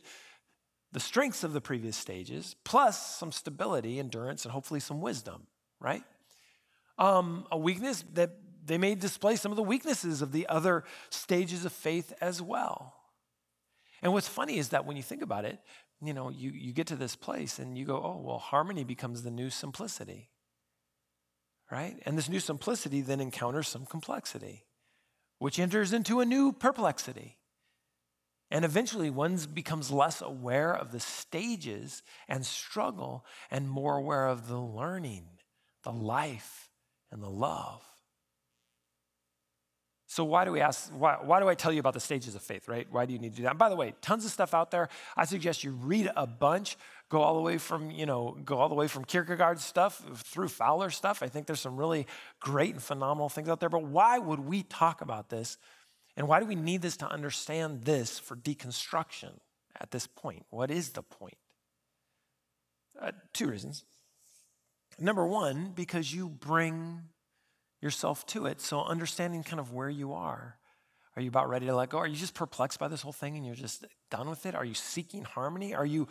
the 0.92 1.00
strengths 1.00 1.44
of 1.44 1.54
the 1.54 1.62
previous 1.62 1.96
stages, 1.96 2.56
plus 2.64 3.18
some 3.18 3.32
stability, 3.32 4.00
endurance, 4.00 4.44
and 4.44 4.52
hopefully 4.52 4.80
some 4.80 5.02
wisdom, 5.02 5.48
right? 5.80 6.04
Um, 6.98 7.46
a 7.52 7.58
weakness 7.58 8.04
that 8.14 8.32
they 8.66 8.78
may 8.78 8.96
display 8.96 9.36
some 9.36 9.52
of 9.52 9.56
the 9.56 9.64
weaknesses 9.64 10.22
of 10.22 10.32
the 10.32 10.48
other 10.48 10.84
stages 11.10 11.66
of 11.66 11.72
faith 11.72 12.14
as 12.22 12.42
well. 12.42 12.96
And 14.02 14.14
what's 14.14 14.28
funny 14.28 14.58
is 14.58 14.70
that 14.70 14.86
when 14.86 14.98
you 14.98 15.04
think 15.04 15.22
about 15.22 15.46
it, 15.46 15.60
you 16.04 16.14
know, 16.14 16.30
you, 16.30 16.52
you 16.52 16.74
get 16.74 16.88
to 16.88 16.96
this 16.96 17.16
place 17.16 17.60
and 17.60 17.78
you 17.78 17.86
go, 17.86 17.98
oh, 17.98 18.22
well, 18.24 18.40
harmony 18.40 18.84
becomes 18.84 19.22
the 19.22 19.32
new 19.32 19.50
simplicity, 19.50 20.30
right? 21.72 21.96
And 22.06 22.18
this 22.18 22.30
new 22.30 22.40
simplicity 22.40 23.02
then 23.02 23.20
encounters 23.20 23.68
some 23.68 23.86
complexity, 23.86 24.66
which 25.38 25.60
enters 25.60 25.94
into 25.94 26.20
a 26.20 26.26
new 26.26 26.52
perplexity. 26.52 27.38
And 28.52 28.66
eventually, 28.66 29.10
one 29.10 29.40
becomes 29.54 29.90
less 29.92 30.22
aware 30.22 30.76
of 30.76 30.92
the 30.92 31.00
stages 31.00 32.04
and 32.28 32.46
struggle 32.46 33.26
and 33.50 33.70
more 33.70 33.96
aware 33.96 34.28
of 34.28 34.50
the 34.50 34.60
learning, 34.60 35.24
the 35.84 35.94
life, 35.94 36.70
and 37.12 37.24
the 37.24 37.30
love. 37.30 37.82
So 40.08 40.26
why 40.26 40.44
do 40.44 40.52
we 40.52 40.60
ask, 40.60 40.90
why, 40.90 41.20
why 41.24 41.40
do 41.40 41.48
I 41.48 41.56
tell 41.56 41.72
you 41.72 41.80
about 41.80 41.94
the 41.94 42.02
stages 42.02 42.36
of 42.36 42.42
faith, 42.42 42.68
right? 42.68 42.86
Why 42.92 43.06
do 43.06 43.14
you 43.14 43.20
need 43.20 43.32
to 43.32 43.38
do 43.38 43.44
that? 43.44 43.52
And 43.52 43.60
by 43.60 43.70
the 43.70 43.78
way, 43.78 43.94
tons 44.02 44.26
of 44.26 44.32
stuff 44.32 44.54
out 44.54 44.70
there. 44.70 44.90
I 45.16 45.24
suggest 45.24 45.64
you 45.64 45.72
read 45.72 46.12
a 46.18 46.28
bunch, 46.28 46.76
go 47.08 47.22
all 47.22 47.36
the 47.36 47.42
way 47.42 47.58
from, 47.58 47.92
you 47.92 48.06
know, 48.06 48.38
go 48.44 48.58
all 48.58 48.68
the 48.68 48.76
way 48.76 48.90
from 48.90 49.06
Kierkegaard 49.06 49.62
stuff 49.62 50.04
through 50.26 50.50
Fowler 50.50 50.90
stuff. 50.90 51.24
I 51.24 51.30
think 51.30 51.48
there's 51.48 51.62
some 51.62 51.78
really 51.78 52.08
great 52.42 52.74
and 52.74 52.84
phenomenal 52.84 53.30
things 53.30 53.48
out 53.48 53.62
there. 53.62 53.70
But 53.70 53.84
why 53.84 54.20
would 54.20 54.42
we 54.42 54.64
talk 54.64 55.00
about 55.00 55.30
this? 55.30 55.58
And 56.18 56.28
why 56.28 56.40
do 56.40 56.46
we 56.46 56.56
need 56.56 56.82
this 56.82 56.98
to 56.98 57.08
understand 57.08 57.84
this 57.84 58.20
for 58.20 58.36
deconstruction 58.36 59.40
at 59.80 59.92
this 59.92 60.08
point? 60.08 60.46
What 60.50 60.70
is 60.70 60.90
the 60.90 61.04
point? 61.04 61.38
Uh, 63.00 63.12
two 63.34 63.48
reasons. 63.48 63.86
Number 65.00 65.26
one, 65.26 65.72
because 65.74 66.14
you 66.14 66.28
bring 66.30 67.04
yourself 67.82 68.26
to 68.28 68.46
it. 68.46 68.62
So, 68.62 68.84
understanding 68.84 69.44
kind 69.44 69.60
of 69.60 69.74
where 69.74 69.90
you 69.90 70.14
are. 70.14 70.58
Are 71.22 71.24
you 71.24 71.30
about 71.30 71.50
ready 71.50 71.68
to 71.68 71.76
let 71.76 71.92
go? 71.92 72.00
Are 72.00 72.08
you 72.08 72.16
just 72.16 72.34
perplexed 72.34 72.80
by 72.80 72.88
this 72.88 73.04
whole 73.04 73.12
thing 73.12 73.38
and 73.38 73.46
you're 73.46 73.54
just 73.54 73.86
done 74.10 74.28
with 74.28 74.48
it? 74.48 74.56
Are 74.56 74.66
you 74.66 74.74
seeking 74.74 75.24
harmony? 75.24 75.76
Are 75.76 75.86
you 75.86 76.08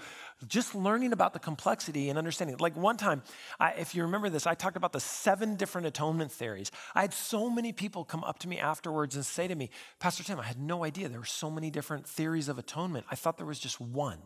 just 0.47 0.73
learning 0.73 1.13
about 1.13 1.33
the 1.33 1.41
complexity 1.41 2.11
and 2.11 2.17
understanding? 2.17 2.57
Like 2.59 2.77
one 2.77 2.97
time, 2.97 3.25
I, 3.59 3.73
if 3.73 3.93
you 3.93 4.03
remember 4.03 4.31
this, 4.31 4.47
I 4.47 4.55
talked 4.55 4.77
about 4.77 4.93
the 4.93 5.01
seven 5.01 5.57
different 5.57 5.89
atonement 5.89 6.31
theories. 6.31 6.71
I 6.95 7.01
had 7.01 7.13
so 7.13 7.51
many 7.51 7.73
people 7.73 8.05
come 8.05 8.23
up 8.23 8.39
to 8.39 8.49
me 8.49 8.61
afterwards 8.61 9.17
and 9.17 9.27
say 9.27 9.49
to 9.49 9.55
me, 9.57 9.71
Pastor 9.99 10.23
Tim, 10.23 10.39
I 10.39 10.45
had 10.45 10.61
no 10.61 10.85
idea 10.85 11.09
there 11.09 11.19
were 11.19 11.25
so 11.25 11.51
many 11.51 11.71
different 11.71 12.07
theories 12.07 12.49
of 12.49 12.61
atonement. 12.61 13.05
I 13.11 13.17
thought 13.17 13.37
there 13.37 13.45
was 13.45 13.59
just 13.59 13.81
one. 13.81 14.19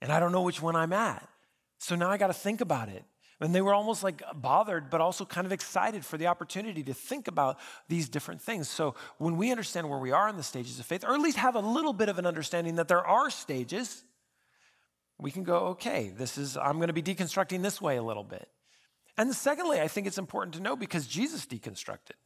And 0.00 0.10
I 0.10 0.18
don't 0.18 0.32
know 0.32 0.40
which 0.40 0.62
one 0.62 0.76
I'm 0.76 0.94
at. 0.94 1.28
So 1.76 1.94
now 1.94 2.08
I 2.08 2.16
got 2.16 2.28
to 2.28 2.32
think 2.32 2.62
about 2.62 2.88
it. 2.88 3.04
And 3.40 3.54
they 3.54 3.62
were 3.62 3.72
almost 3.72 4.02
like 4.04 4.22
bothered, 4.34 4.90
but 4.90 5.00
also 5.00 5.24
kind 5.24 5.46
of 5.46 5.52
excited 5.52 6.04
for 6.04 6.18
the 6.18 6.26
opportunity 6.26 6.82
to 6.82 6.92
think 6.92 7.26
about 7.26 7.58
these 7.88 8.08
different 8.08 8.42
things. 8.42 8.68
So 8.68 8.94
when 9.16 9.38
we 9.38 9.50
understand 9.50 9.88
where 9.88 9.98
we 9.98 10.12
are 10.12 10.28
in 10.28 10.36
the 10.36 10.42
stages 10.42 10.78
of 10.78 10.84
faith, 10.84 11.04
or 11.04 11.14
at 11.14 11.20
least 11.20 11.38
have 11.38 11.54
a 11.54 11.60
little 11.60 11.94
bit 11.94 12.10
of 12.10 12.18
an 12.18 12.26
understanding 12.26 12.74
that 12.74 12.88
there 12.88 13.04
are 13.04 13.30
stages, 13.30 14.04
we 15.18 15.30
can 15.30 15.42
go, 15.42 15.68
okay, 15.68 16.12
this 16.14 16.36
is, 16.36 16.56
I'm 16.56 16.76
going 16.76 16.88
to 16.88 16.92
be 16.92 17.02
deconstructing 17.02 17.62
this 17.62 17.80
way 17.80 17.96
a 17.96 18.02
little 18.02 18.24
bit. 18.24 18.48
And 19.16 19.34
secondly, 19.34 19.80
I 19.80 19.88
think 19.88 20.06
it's 20.06 20.18
important 20.18 20.54
to 20.54 20.60
know 20.60 20.76
because 20.76 21.06
Jesus 21.06 21.46
deconstructed, 21.46 22.16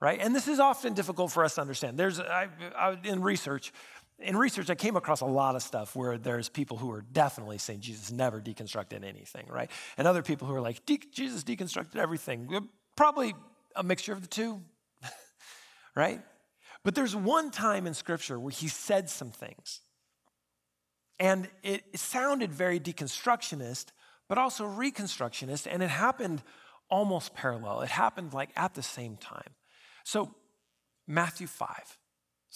right? 0.00 0.18
And 0.20 0.34
this 0.34 0.48
is 0.48 0.58
often 0.58 0.94
difficult 0.94 1.32
for 1.32 1.44
us 1.44 1.56
to 1.56 1.60
understand. 1.60 1.98
There's, 1.98 2.18
I, 2.18 2.48
I, 2.76 2.96
in 3.04 3.22
research, 3.22 3.72
in 4.18 4.36
research, 4.36 4.70
I 4.70 4.74
came 4.74 4.96
across 4.96 5.20
a 5.20 5.26
lot 5.26 5.56
of 5.56 5.62
stuff 5.62 5.94
where 5.94 6.16
there's 6.16 6.48
people 6.48 6.78
who 6.78 6.90
are 6.90 7.02
definitely 7.02 7.58
saying 7.58 7.80
Jesus 7.80 8.10
never 8.10 8.40
deconstructed 8.40 9.04
anything, 9.04 9.46
right? 9.48 9.70
And 9.98 10.08
other 10.08 10.22
people 10.22 10.48
who 10.48 10.54
are 10.54 10.60
like, 10.60 10.86
De- 10.86 11.00
Jesus 11.12 11.44
deconstructed 11.44 11.96
everything. 11.96 12.68
Probably 12.96 13.34
a 13.74 13.82
mixture 13.82 14.12
of 14.12 14.22
the 14.22 14.26
two, 14.26 14.62
right? 15.96 16.22
But 16.82 16.94
there's 16.94 17.14
one 17.14 17.50
time 17.50 17.86
in 17.86 17.92
Scripture 17.92 18.40
where 18.40 18.52
he 18.52 18.68
said 18.68 19.10
some 19.10 19.30
things. 19.30 19.80
And 21.18 21.48
it, 21.62 21.84
it 21.92 22.00
sounded 22.00 22.52
very 22.52 22.80
deconstructionist, 22.80 23.86
but 24.28 24.38
also 24.38 24.64
reconstructionist. 24.64 25.66
And 25.70 25.82
it 25.82 25.90
happened 25.90 26.42
almost 26.88 27.34
parallel. 27.34 27.82
It 27.82 27.90
happened 27.90 28.32
like 28.32 28.50
at 28.56 28.74
the 28.74 28.82
same 28.82 29.16
time. 29.16 29.54
So, 30.04 30.34
Matthew 31.06 31.46
5. 31.46 31.98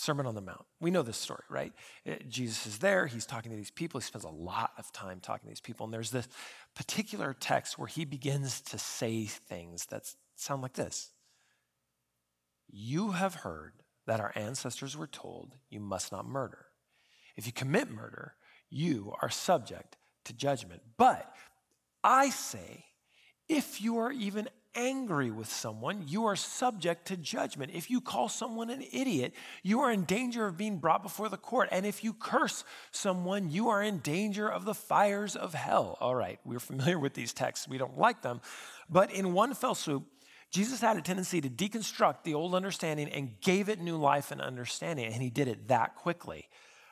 Sermon 0.00 0.26
on 0.26 0.34
the 0.34 0.40
Mount. 0.40 0.64
We 0.80 0.90
know 0.90 1.02
this 1.02 1.18
story, 1.18 1.42
right? 1.50 1.72
Uh, 2.08 2.14
Jesus 2.26 2.66
is 2.66 2.78
there. 2.78 3.06
He's 3.06 3.26
talking 3.26 3.50
to 3.50 3.56
these 3.56 3.70
people. 3.70 4.00
He 4.00 4.04
spends 4.06 4.24
a 4.24 4.30
lot 4.30 4.72
of 4.78 4.90
time 4.92 5.20
talking 5.20 5.46
to 5.46 5.50
these 5.50 5.60
people. 5.60 5.84
And 5.84 5.92
there's 5.92 6.10
this 6.10 6.26
particular 6.74 7.36
text 7.38 7.78
where 7.78 7.86
he 7.86 8.06
begins 8.06 8.62
to 8.62 8.78
say 8.78 9.26
things 9.26 9.86
that 9.86 10.10
sound 10.36 10.62
like 10.62 10.72
this 10.72 11.10
You 12.70 13.10
have 13.12 13.34
heard 13.36 13.74
that 14.06 14.20
our 14.20 14.32
ancestors 14.34 14.96
were 14.96 15.06
told, 15.06 15.56
You 15.68 15.80
must 15.80 16.12
not 16.12 16.26
murder. 16.26 16.66
If 17.36 17.46
you 17.46 17.52
commit 17.52 17.90
murder, 17.90 18.34
you 18.70 19.12
are 19.20 19.28
subject 19.28 19.98
to 20.24 20.32
judgment. 20.32 20.80
But 20.96 21.30
I 22.02 22.30
say, 22.30 22.86
if 23.50 23.82
you 23.82 23.98
are 23.98 24.12
even 24.12 24.48
angry 24.74 25.30
with 25.30 25.48
someone, 25.50 26.04
you 26.06 26.24
are 26.26 26.36
subject 26.36 27.06
to 27.08 27.16
judgment. 27.16 27.72
If 27.74 27.90
you 27.90 28.00
call 28.00 28.28
someone 28.28 28.70
an 28.70 28.84
idiot, 28.92 29.34
you 29.62 29.80
are 29.80 29.90
in 29.90 30.04
danger 30.04 30.46
of 30.46 30.56
being 30.56 30.78
brought 30.78 31.02
before 31.02 31.28
the 31.28 31.36
court. 31.36 31.68
And 31.72 31.84
if 31.84 32.04
you 32.04 32.12
curse 32.12 32.64
someone, 32.90 33.50
you 33.50 33.68
are 33.68 33.82
in 33.82 33.98
danger 33.98 34.48
of 34.48 34.64
the 34.64 34.74
fires 34.74 35.36
of 35.36 35.54
hell. 35.54 35.96
All 36.00 36.14
right, 36.14 36.38
we're 36.44 36.60
familiar 36.60 36.98
with 36.98 37.14
these 37.14 37.32
texts, 37.32 37.68
we 37.68 37.78
don't 37.78 37.98
like 37.98 38.22
them. 38.22 38.40
But 38.88 39.12
in 39.12 39.32
one 39.32 39.54
fell 39.54 39.74
swoop, 39.74 40.04
Jesus 40.50 40.80
had 40.80 40.96
a 40.96 41.02
tendency 41.02 41.40
to 41.40 41.48
deconstruct 41.48 42.24
the 42.24 42.34
old 42.34 42.54
understanding 42.54 43.08
and 43.08 43.40
gave 43.40 43.68
it 43.68 43.80
new 43.80 43.96
life 43.96 44.32
and 44.32 44.40
understanding, 44.40 45.06
and 45.12 45.22
he 45.22 45.30
did 45.30 45.46
it 45.46 45.68
that 45.68 45.94
quickly 45.94 46.48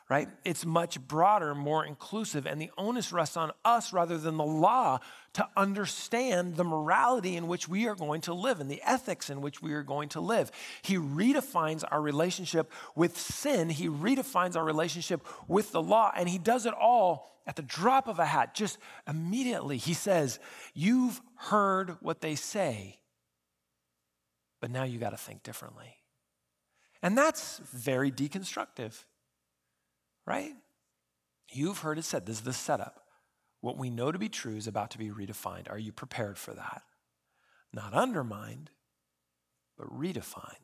right? 0.09 0.29
It's 0.43 0.65
much 0.65 0.99
broader, 1.01 1.55
more 1.55 1.85
inclusive, 1.85 2.47
and 2.47 2.61
the 2.61 2.71
onus 2.79 3.13
rests 3.13 3.37
on 3.37 3.53
us 3.65 3.93
rather 3.93 4.17
than 4.17 4.39
the 4.39 4.45
law 4.45 5.01
to 5.35 5.47
understand 5.55 6.57
the 6.57 6.65
morality 6.65 7.37
in 7.37 7.47
which 7.47 7.69
we 7.69 7.87
are 7.87 7.95
going 7.95 8.23
to 8.23 8.33
live 8.33 8.59
and 8.59 8.71
the 8.71 8.81
ethics 8.83 9.29
in 9.29 9.43
which 9.43 9.61
we 9.61 9.75
are 9.75 9.83
going 9.83 10.09
to 10.11 10.21
live. 10.21 10.51
He 10.81 10.97
redefines 10.97 11.85
our 11.91 12.01
relationship 12.01 12.73
with 12.95 13.19
sin, 13.19 13.69
he 13.69 13.89
redefines 13.89 14.57
our 14.57 14.65
relationship 14.65 15.27
with 15.47 15.73
the 15.73 15.83
law, 15.83 16.11
and 16.17 16.29
he 16.29 16.39
does 16.39 16.65
it 16.65 16.75
all 16.75 17.31
at 17.47 17.57
the 17.57 17.63
drop 17.63 18.09
of 18.09 18.19
a 18.19 18.27
hat, 18.27 18.55
just 18.55 18.79
immediately. 19.07 19.77
He 19.77 19.95
says, 19.95 20.39
You've 20.75 21.21
heard 21.37 21.97
what 22.01 22.23
they 22.23 22.35
say, 22.35 22.99
but 24.61 24.71
now 24.71 24.85
you 24.85 24.99
got 24.99 25.11
to 25.11 25.17
think 25.19 25.43
differently. 25.43 25.97
And 27.03 27.17
that's 27.17 27.59
very 27.73 28.11
deconstructive 28.11 29.05
right? 30.29 30.53
You've 31.51 31.79
heard 31.79 31.99
it 31.99 32.05
said, 32.05 32.27
this 32.27 32.37
is 32.37 32.43
the 32.43 32.53
setup. 32.53 33.03
What 33.63 33.79
we 33.79 33.89
know 33.89 34.13
to 34.13 34.19
be 34.19 34.29
true 34.29 34.57
is 34.57 34.67
about 34.67 34.91
to 34.91 34.99
be 34.99 35.09
redefined. 35.09 35.71
Are 35.71 35.79
you 35.79 35.91
prepared 35.91 36.37
for 36.37 36.53
that? 36.53 36.83
Not 37.73 37.95
undermined, 37.95 38.71
but 39.79 39.89
redefined. 39.89 40.55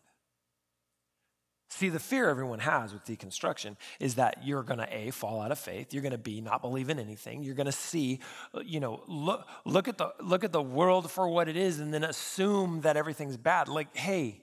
See, 1.71 1.89
the 1.89 1.99
fear 1.99 2.29
everyone 2.29 2.61
has 2.61 2.93
with 2.93 3.05
deconstruction 3.05 3.77
is 3.99 4.15
that 4.15 4.45
you're 4.45 4.63
going 4.63 4.79
to 4.79 4.97
A, 4.97 5.11
fall 5.11 5.41
out 5.41 5.51
of 5.51 5.59
faith. 5.59 5.93
You're 5.93 6.03
going 6.03 6.13
to 6.13 6.19
B, 6.19 6.41
not 6.41 6.61
believe 6.61 6.89
in 6.89 7.01
anything. 7.01 7.43
You're 7.43 7.57
going 7.57 7.67
to 7.67 7.73
C, 7.73 8.21
you 8.63 8.79
know, 8.79 9.03
look, 9.09 9.49
look, 9.65 9.89
at 9.89 9.99
the, 9.99 10.13
look 10.21 10.45
at 10.45 10.53
the 10.53 10.63
world 10.63 11.11
for 11.11 11.27
what 11.27 11.49
it 11.49 11.57
is 11.57 11.81
and 11.81 11.93
then 11.93 12.05
assume 12.05 12.83
that 12.83 12.97
everything's 12.97 13.37
bad. 13.37 13.69
Like, 13.69 13.97
hey, 13.97 14.43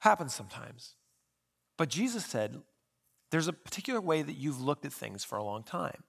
happens 0.00 0.34
sometimes. 0.34 0.94
But 1.78 1.88
Jesus 1.88 2.26
said, 2.26 2.60
There's 3.30 3.48
a 3.48 3.52
particular 3.52 4.00
way 4.00 4.22
that 4.22 4.36
you've 4.36 4.60
looked 4.60 4.84
at 4.84 4.92
things 4.92 5.24
for 5.24 5.36
a 5.36 5.44
long 5.44 5.62
time. 5.62 6.02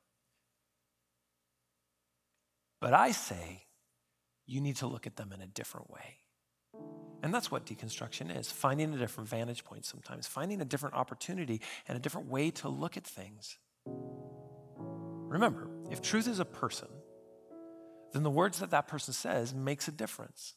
But 2.79 2.93
I 2.93 3.11
say 3.11 3.63
you 4.45 4.61
need 4.61 4.77
to 4.77 4.87
look 4.87 5.05
at 5.05 5.17
them 5.17 5.31
in 5.33 5.41
a 5.41 5.47
different 5.47 5.89
way. 5.89 6.19
And 7.21 7.33
that's 7.33 7.51
what 7.51 7.65
deconstruction 7.65 8.35
is 8.35 8.49
finding 8.51 8.93
a 8.93 8.97
different 8.97 9.29
vantage 9.29 9.65
point 9.65 9.85
sometimes, 9.85 10.25
finding 10.25 10.61
a 10.61 10.65
different 10.65 10.95
opportunity 10.95 11.61
and 11.87 11.97
a 11.97 11.99
different 11.99 12.29
way 12.29 12.51
to 12.51 12.69
look 12.69 12.95
at 12.95 13.03
things. 13.03 13.57
Remember, 13.85 15.69
if 15.91 16.01
truth 16.01 16.27
is 16.27 16.39
a 16.39 16.45
person, 16.45 16.87
then 18.13 18.23
the 18.23 18.31
words 18.31 18.59
that 18.59 18.71
that 18.71 18.87
person 18.87 19.13
says 19.13 19.53
makes 19.53 19.87
a 19.87 19.91
difference. 19.91 20.55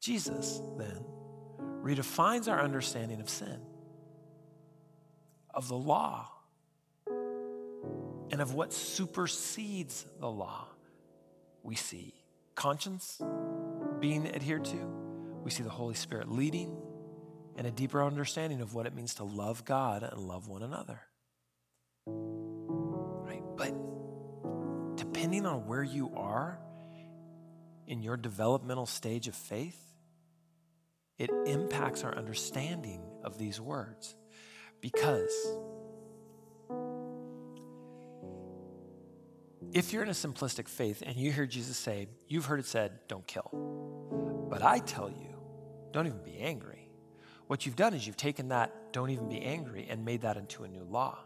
Jesus, 0.00 0.60
then, 0.78 1.04
redefines 1.82 2.48
our 2.48 2.60
understanding 2.60 3.20
of 3.20 3.28
sin, 3.28 3.60
of 5.54 5.68
the 5.68 5.76
law, 5.76 6.28
and 7.06 8.40
of 8.40 8.54
what 8.54 8.72
supersedes 8.72 10.06
the 10.18 10.30
law. 10.30 10.66
We 11.62 11.76
see 11.76 12.14
conscience 12.54 13.20
being 14.00 14.26
adhered 14.34 14.64
to, 14.66 14.76
we 15.44 15.50
see 15.50 15.62
the 15.62 15.70
Holy 15.70 15.94
Spirit 15.94 16.30
leading, 16.30 16.76
and 17.56 17.66
a 17.66 17.70
deeper 17.70 18.02
understanding 18.02 18.60
of 18.60 18.74
what 18.74 18.86
it 18.86 18.94
means 18.94 19.14
to 19.14 19.24
love 19.24 19.64
God 19.64 20.02
and 20.02 20.18
love 20.18 20.48
one 20.48 20.62
another. 20.62 21.00
Right? 22.06 23.42
But 23.56 24.96
depending 24.96 25.46
on 25.46 25.66
where 25.66 25.82
you 25.82 26.12
are 26.16 26.58
in 27.86 28.02
your 28.02 28.16
developmental 28.16 28.86
stage 28.86 29.28
of 29.28 29.34
faith, 29.34 29.78
it 31.18 31.30
impacts 31.46 32.04
our 32.04 32.16
understanding 32.16 33.02
of 33.22 33.38
these 33.38 33.60
words 33.60 34.14
because 34.82 35.32
if 39.72 39.92
you're 39.92 40.02
in 40.02 40.08
a 40.08 40.12
simplistic 40.12 40.68
faith 40.68 41.02
and 41.06 41.16
you 41.16 41.32
hear 41.32 41.46
Jesus 41.46 41.78
say, 41.78 42.08
You've 42.28 42.44
heard 42.44 42.60
it 42.60 42.66
said, 42.66 42.92
don't 43.08 43.26
kill. 43.26 43.48
But 44.50 44.62
I 44.62 44.80
tell 44.80 45.08
you, 45.08 45.34
don't 45.92 46.06
even 46.06 46.22
be 46.22 46.38
angry. 46.38 46.90
What 47.46 47.64
you've 47.64 47.76
done 47.76 47.94
is 47.94 48.06
you've 48.06 48.16
taken 48.16 48.48
that, 48.48 48.92
don't 48.92 49.10
even 49.10 49.28
be 49.28 49.40
angry, 49.40 49.86
and 49.88 50.04
made 50.04 50.22
that 50.22 50.36
into 50.36 50.64
a 50.64 50.68
new 50.68 50.84
law. 50.84 51.18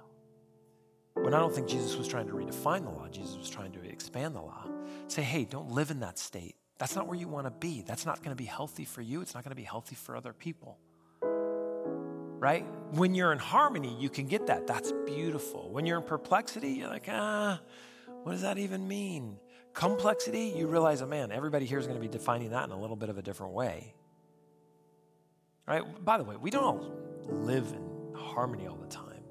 When 1.15 1.33
I 1.33 1.39
don't 1.39 1.55
think 1.55 1.67
Jesus 1.67 1.97
was 1.97 2.07
trying 2.07 2.27
to 2.27 2.35
redefine 2.35 2.85
the 2.85 2.91
law, 2.91 3.09
Jesus 3.09 3.37
was 3.37 3.49
trying 3.49 3.73
to 3.73 3.83
expand 3.83 4.35
the 4.35 4.43
law. 4.43 4.67
Say, 5.09 5.23
hey, 5.23 5.45
don't 5.45 5.71
live 5.71 5.91
in 5.91 6.01
that 6.01 6.19
state. 6.19 6.57
That's 6.79 6.95
not 6.95 7.07
where 7.09 7.17
you 7.17 7.27
want 7.27 7.47
to 7.47 7.51
be. 7.51 7.83
That's 7.83 8.05
not 8.05 8.19
going 8.19 8.37
to 8.37 8.37
be 8.37 8.45
healthy 8.45 8.85
for 8.85 9.01
you. 9.01 9.23
It's 9.23 9.35
not 9.35 9.45
going 9.45 9.51
to 9.51 9.57
be 9.57 9.63
healthy 9.63 9.95
for 9.95 10.15
other 10.15 10.35
people. 10.35 10.79
Right? 12.47 12.65
When 12.93 13.17
you're 13.17 13.33
in 13.33 13.41
harmony, 13.41 13.97
you 13.99 14.09
can 14.09 14.29
get 14.29 14.47
that. 14.47 14.69
That's 14.69 14.93
beautiful. 15.05 15.69
When 15.69 15.85
you're 15.85 15.99
in 15.99 16.05
perplexity, 16.05 16.75
you're 16.75 16.89
like, 16.89 17.09
ah, 17.11 17.61
what 18.23 18.31
does 18.31 18.43
that 18.43 18.57
even 18.57 18.87
mean? 18.87 19.39
Complexity, 19.75 20.55
you 20.57 20.69
realize, 20.69 21.03
oh 21.03 21.09
man, 21.09 21.33
everybody 21.33 21.67
here 21.67 21.81
is 21.81 21.89
going 21.89 22.01
to 22.01 22.01
be 22.01 22.07
defining 22.07 22.51
that 22.51 22.63
in 22.63 22.71
a 22.71 22.81
little 22.81 22.95
bit 22.95 23.09
of 23.09 23.19
a 23.19 23.23
different 23.23 23.53
way. 23.53 23.97
Right? 25.67 25.83
By 26.05 26.19
the 26.19 26.23
way, 26.23 26.37
we 26.37 26.51
don't 26.51 26.63
all 26.63 26.97
live 27.27 27.67
in 27.67 28.15
harmony 28.15 28.69
all 28.69 28.77
the 28.77 28.87
time. 28.87 29.25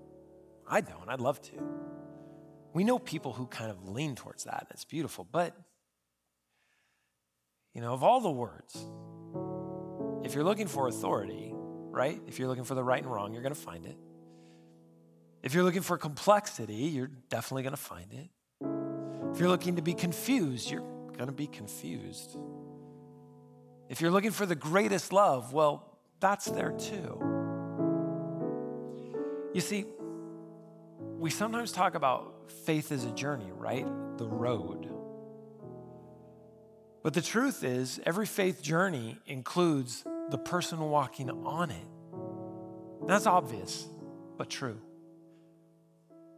I 0.68 0.82
don't. 0.82 1.08
I'd 1.08 1.22
love 1.22 1.42
to. 1.44 1.54
We 2.74 2.84
know 2.84 3.00
people 3.00 3.32
who 3.32 3.48
kind 3.48 3.72
of 3.72 3.88
lean 3.88 4.16
towards 4.16 4.44
that. 4.44 4.66
And 4.68 4.72
it's 4.72 4.84
beautiful. 4.84 5.26
But, 5.32 5.56
you 7.74 7.80
know, 7.80 7.94
of 7.94 8.04
all 8.04 8.20
the 8.20 8.30
words, 8.30 8.76
if 10.26 10.36
you're 10.36 10.44
looking 10.44 10.68
for 10.68 10.90
authority, 10.90 11.55
right? 11.96 12.22
If 12.28 12.38
you're 12.38 12.50
looking 12.50 12.66
for 12.66 12.76
the 12.76 12.84
right 12.84 13.02
and 13.02 13.10
wrong, 13.12 13.34
you're 13.34 13.42
going 13.42 13.56
to 13.56 13.60
find 13.60 13.86
it. 13.86 13.96
If 15.42 15.54
you're 15.54 15.64
looking 15.64 15.82
for 15.82 15.98
complexity, 15.98 16.74
you're 16.74 17.12
definitely 17.30 17.64
going 17.64 17.76
to 17.76 17.82
find 17.82 18.12
it. 18.12 18.30
If 19.34 19.40
you're 19.40 19.48
looking 19.48 19.78
to 19.78 19.82
be 19.82 19.94
confused, 19.94 20.70
you're 20.70 20.84
going 21.16 21.28
to 21.28 21.32
be 21.32 21.48
confused. 21.48 22.38
If 23.88 24.02
you're 24.02 24.12
looking 24.12 24.32
for 24.32 24.46
the 24.46 24.56
greatest 24.56 25.14
love, 25.14 25.54
well, 25.54 25.98
that's 26.20 26.46
there 26.46 26.72
too. 26.72 27.22
You 29.54 29.62
see, 29.62 29.86
we 31.00 31.30
sometimes 31.30 31.72
talk 31.72 31.96
about 31.96 32.52
faith 32.66 32.92
as 32.92 33.06
a 33.06 33.12
journey, 33.12 33.52
right? 33.54 33.86
The 34.18 34.28
road. 34.28 34.90
But 37.04 37.14
the 37.14 37.22
truth 37.22 37.64
is, 37.64 38.02
every 38.06 38.26
faith 38.26 38.62
journey 38.62 39.18
includes 39.28 40.04
the 40.30 40.38
person 40.38 40.80
walking 40.80 41.30
on 41.30 41.72
it. 41.72 41.88
That's 43.08 43.28
obvious, 43.28 43.88
but 44.38 44.50
true. 44.50 44.80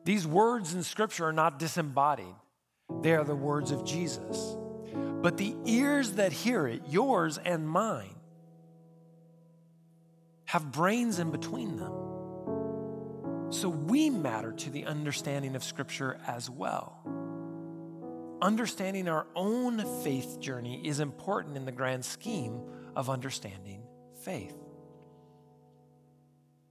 These 0.03 0.25
words 0.25 0.73
in 0.73 0.83
Scripture 0.83 1.25
are 1.25 1.33
not 1.33 1.59
disembodied, 1.59 2.35
they 3.01 3.13
are 3.13 3.23
the 3.23 3.35
words 3.35 3.71
of 3.71 3.85
Jesus. 3.85 4.55
But 5.21 5.37
the 5.37 5.55
ears 5.65 6.13
that 6.13 6.31
hear 6.31 6.67
it, 6.67 6.83
yours 6.87 7.37
and 7.37 7.67
mine, 7.67 8.15
have 10.45 10.71
brains 10.71 11.19
in 11.19 11.31
between 11.31 11.75
them. 11.77 11.91
So 13.49 13.67
we 13.67 14.09
matter 14.09 14.51
to 14.51 14.69
the 14.69 14.85
understanding 14.85 15.55
of 15.55 15.63
Scripture 15.63 16.19
as 16.27 16.49
well. 16.49 16.99
Understanding 18.41 19.09
our 19.09 19.25
own 19.35 19.83
faith 20.03 20.39
journey 20.39 20.81
is 20.87 20.99
important 20.99 21.57
in 21.57 21.65
the 21.65 21.71
grand 21.71 22.05
scheme 22.05 22.61
of 22.97 23.11
understanding 23.11 23.83
faith. 24.25 24.57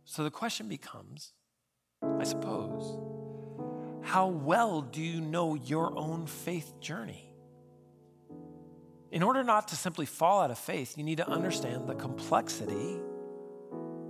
So 0.05 0.25
the 0.25 0.31
question 0.31 0.69
becomes 0.69 1.33
I 2.03 2.25
suppose, 2.25 2.99
how 4.03 4.27
well 4.29 4.83
do 4.83 5.01
you 5.01 5.21
know 5.21 5.55
your 5.55 5.97
own 5.97 6.27
faith 6.27 6.81
journey? 6.81 7.33
In 9.13 9.23
order 9.23 9.45
not 9.45 9.69
to 9.69 9.77
simply 9.77 10.05
fall 10.05 10.43
out 10.43 10.51
of 10.51 10.59
faith, 10.59 10.99
you 10.99 11.05
need 11.05 11.19
to 11.19 11.29
understand 11.29 11.89
the 11.89 11.95
complexity 11.95 12.99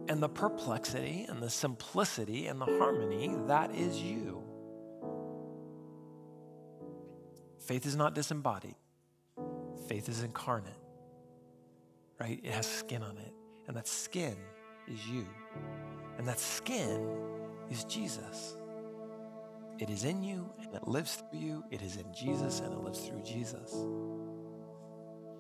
and 0.09 0.23
the 0.23 0.29
perplexity 0.29 1.27
and 1.29 1.43
the 1.43 1.51
simplicity 1.51 2.47
and 2.47 2.61
the 2.61 2.65
harmony 2.65 3.37
that 3.47 3.75
is 3.75 4.01
you. 4.01 4.43
Faith 7.61 7.85
is 7.85 7.95
not 7.95 8.15
disembodied, 8.15 8.77
faith 9.87 10.09
is 10.09 10.23
incarnate, 10.23 10.73
right? 12.21 12.41
It 12.43 12.53
has 12.53 12.67
skin 12.67 13.03
on 13.03 13.17
it, 13.19 13.33
and 13.67 13.77
that 13.77 13.89
skin 13.89 14.37
is 14.89 15.07
you, 15.09 15.27
and 16.19 16.27
that 16.27 16.39
skin 16.39 17.07
is 17.71 17.85
Jesus. 17.85 18.57
It 19.79 19.91
is 19.91 20.05
in 20.05 20.23
you 20.23 20.49
and 20.63 20.75
it 20.75 20.89
lives 20.89 21.17
through 21.17 21.39
you. 21.41 21.65
It 21.71 21.83
is 21.83 21.97
in 21.97 22.07
Jesus 22.15 22.61
and 22.61 22.73
it 22.73 22.79
lives 22.79 23.01
through 23.01 23.23
Jesus. 23.23 23.71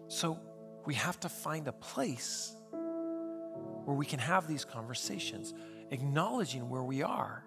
So 0.09 0.39
we 0.85 0.95
have 0.95 1.19
to 1.21 1.29
find 1.29 1.69
a 1.69 1.73
place 1.73 2.55
where 2.71 3.97
we 3.97 4.05
can 4.05 4.19
have 4.19 4.47
these 4.47 4.65
conversations, 4.65 5.55
acknowledging 5.91 6.69
where 6.69 6.83
we 6.83 7.03
are. 7.03 7.45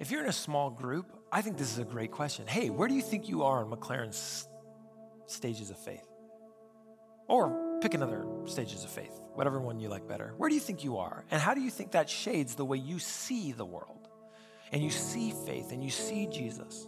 If 0.00 0.10
you're 0.10 0.22
in 0.22 0.28
a 0.28 0.32
small 0.32 0.70
group, 0.70 1.06
I 1.30 1.42
think 1.42 1.56
this 1.56 1.70
is 1.70 1.78
a 1.78 1.84
great 1.84 2.10
question. 2.10 2.46
Hey, 2.46 2.70
where 2.70 2.88
do 2.88 2.94
you 2.94 3.02
think 3.02 3.28
you 3.28 3.44
are 3.44 3.62
in 3.62 3.70
McLaren's 3.70 4.48
stages 5.26 5.70
of 5.70 5.78
faith? 5.78 6.06
Or 7.28 7.67
pick 7.80 7.94
another 7.94 8.26
stages 8.46 8.84
of 8.84 8.90
faith, 8.90 9.20
whatever 9.34 9.60
one 9.60 9.78
you 9.78 9.88
like 9.88 10.06
better. 10.08 10.34
Where 10.36 10.48
do 10.48 10.54
you 10.54 10.60
think 10.60 10.84
you 10.84 10.98
are? 10.98 11.24
And 11.30 11.40
how 11.40 11.54
do 11.54 11.60
you 11.60 11.70
think 11.70 11.92
that 11.92 12.10
shades 12.10 12.54
the 12.54 12.64
way 12.64 12.78
you 12.78 12.98
see 12.98 13.52
the 13.52 13.64
world? 13.64 14.08
And 14.72 14.82
you 14.82 14.90
see 14.90 15.32
faith 15.46 15.72
and 15.72 15.82
you 15.82 15.90
see 15.90 16.26
Jesus. 16.26 16.86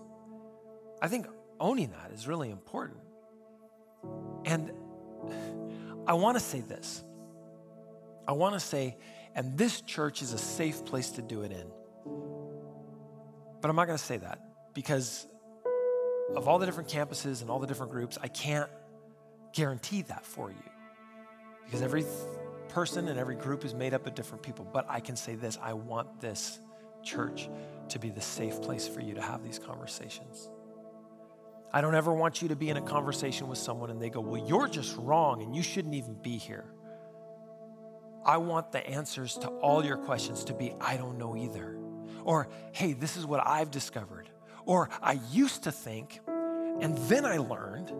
I 1.00 1.08
think 1.08 1.26
owning 1.58 1.90
that 1.90 2.12
is 2.12 2.26
really 2.26 2.50
important. 2.50 2.98
And 4.44 4.72
I 6.06 6.14
want 6.14 6.36
to 6.36 6.44
say 6.44 6.60
this 6.60 7.04
I 8.28 8.32
want 8.32 8.54
to 8.54 8.60
say, 8.60 8.96
and 9.34 9.56
this 9.56 9.80
church 9.80 10.22
is 10.22 10.32
a 10.32 10.38
safe 10.38 10.84
place 10.84 11.10
to 11.12 11.22
do 11.22 11.42
it 11.42 11.52
in. 11.52 11.66
But 13.60 13.68
I'm 13.68 13.76
not 13.76 13.86
going 13.86 13.98
to 13.98 14.04
say 14.04 14.18
that 14.18 14.40
because 14.74 15.26
of 16.36 16.46
all 16.48 16.58
the 16.58 16.66
different 16.66 16.88
campuses 16.88 17.42
and 17.42 17.50
all 17.50 17.58
the 17.58 17.66
different 17.66 17.92
groups, 17.92 18.18
I 18.22 18.28
can't 18.28 18.70
guarantee 19.52 20.02
that 20.02 20.24
for 20.24 20.50
you 20.50 20.79
because 21.70 21.82
every 21.82 22.04
person 22.68 23.06
and 23.06 23.16
every 23.16 23.36
group 23.36 23.64
is 23.64 23.74
made 23.74 23.94
up 23.94 24.04
of 24.04 24.16
different 24.16 24.42
people. 24.42 24.66
But 24.72 24.86
I 24.88 24.98
can 24.98 25.14
say 25.14 25.36
this 25.36 25.56
I 25.62 25.72
want 25.74 26.20
this 26.20 26.58
church 27.04 27.48
to 27.90 28.00
be 28.00 28.10
the 28.10 28.20
safe 28.20 28.60
place 28.60 28.88
for 28.88 29.00
you 29.00 29.14
to 29.14 29.22
have 29.22 29.44
these 29.44 29.60
conversations. 29.60 30.50
I 31.72 31.80
don't 31.80 31.94
ever 31.94 32.12
want 32.12 32.42
you 32.42 32.48
to 32.48 32.56
be 32.56 32.70
in 32.70 32.76
a 32.76 32.82
conversation 32.82 33.46
with 33.46 33.58
someone 33.58 33.88
and 33.90 34.02
they 34.02 34.10
go, 34.10 34.20
Well, 34.20 34.44
you're 34.44 34.66
just 34.66 34.96
wrong 34.96 35.42
and 35.42 35.54
you 35.54 35.62
shouldn't 35.62 35.94
even 35.94 36.14
be 36.14 36.38
here. 36.38 36.64
I 38.26 38.38
want 38.38 38.72
the 38.72 38.84
answers 38.84 39.36
to 39.38 39.46
all 39.48 39.84
your 39.84 39.96
questions 39.96 40.42
to 40.44 40.52
be, 40.52 40.74
I 40.80 40.96
don't 40.96 41.18
know 41.18 41.36
either. 41.36 41.78
Or, 42.24 42.48
hey, 42.72 42.94
this 42.94 43.16
is 43.16 43.24
what 43.24 43.46
I've 43.46 43.70
discovered. 43.70 44.28
Or, 44.66 44.90
I 45.00 45.20
used 45.30 45.62
to 45.62 45.72
think, 45.72 46.18
and 46.26 46.98
then 47.08 47.24
I 47.24 47.38
learned, 47.38 47.92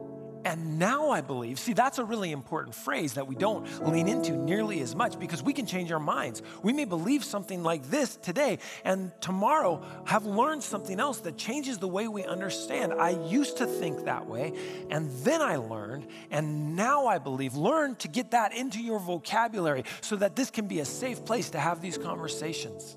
And 0.44 0.78
now 0.78 1.10
I 1.10 1.20
believe, 1.20 1.58
see, 1.58 1.74
that's 1.74 1.98
a 1.98 2.04
really 2.04 2.32
important 2.32 2.74
phrase 2.74 3.14
that 3.14 3.26
we 3.26 3.34
don't 3.34 3.66
lean 3.86 4.08
into 4.08 4.32
nearly 4.32 4.80
as 4.80 4.94
much 4.94 5.18
because 5.18 5.42
we 5.42 5.52
can 5.52 5.66
change 5.66 5.92
our 5.92 6.00
minds. 6.00 6.42
We 6.62 6.72
may 6.72 6.86
believe 6.86 7.24
something 7.24 7.62
like 7.62 7.90
this 7.90 8.16
today 8.16 8.58
and 8.84 9.12
tomorrow 9.20 9.82
have 10.06 10.24
learned 10.24 10.62
something 10.62 10.98
else 10.98 11.20
that 11.20 11.36
changes 11.36 11.78
the 11.78 11.88
way 11.88 12.08
we 12.08 12.24
understand. 12.24 12.94
I 12.94 13.10
used 13.10 13.58
to 13.58 13.66
think 13.66 14.04
that 14.04 14.26
way 14.26 14.54
and 14.90 15.10
then 15.24 15.42
I 15.42 15.56
learned, 15.56 16.06
and 16.30 16.74
now 16.74 17.06
I 17.06 17.18
believe. 17.18 17.54
Learn 17.54 17.96
to 17.96 18.08
get 18.08 18.30
that 18.30 18.54
into 18.54 18.80
your 18.82 18.98
vocabulary 18.98 19.84
so 20.00 20.16
that 20.16 20.36
this 20.36 20.50
can 20.50 20.66
be 20.66 20.80
a 20.80 20.84
safe 20.84 21.24
place 21.24 21.50
to 21.50 21.58
have 21.58 21.80
these 21.80 21.98
conversations. 21.98 22.96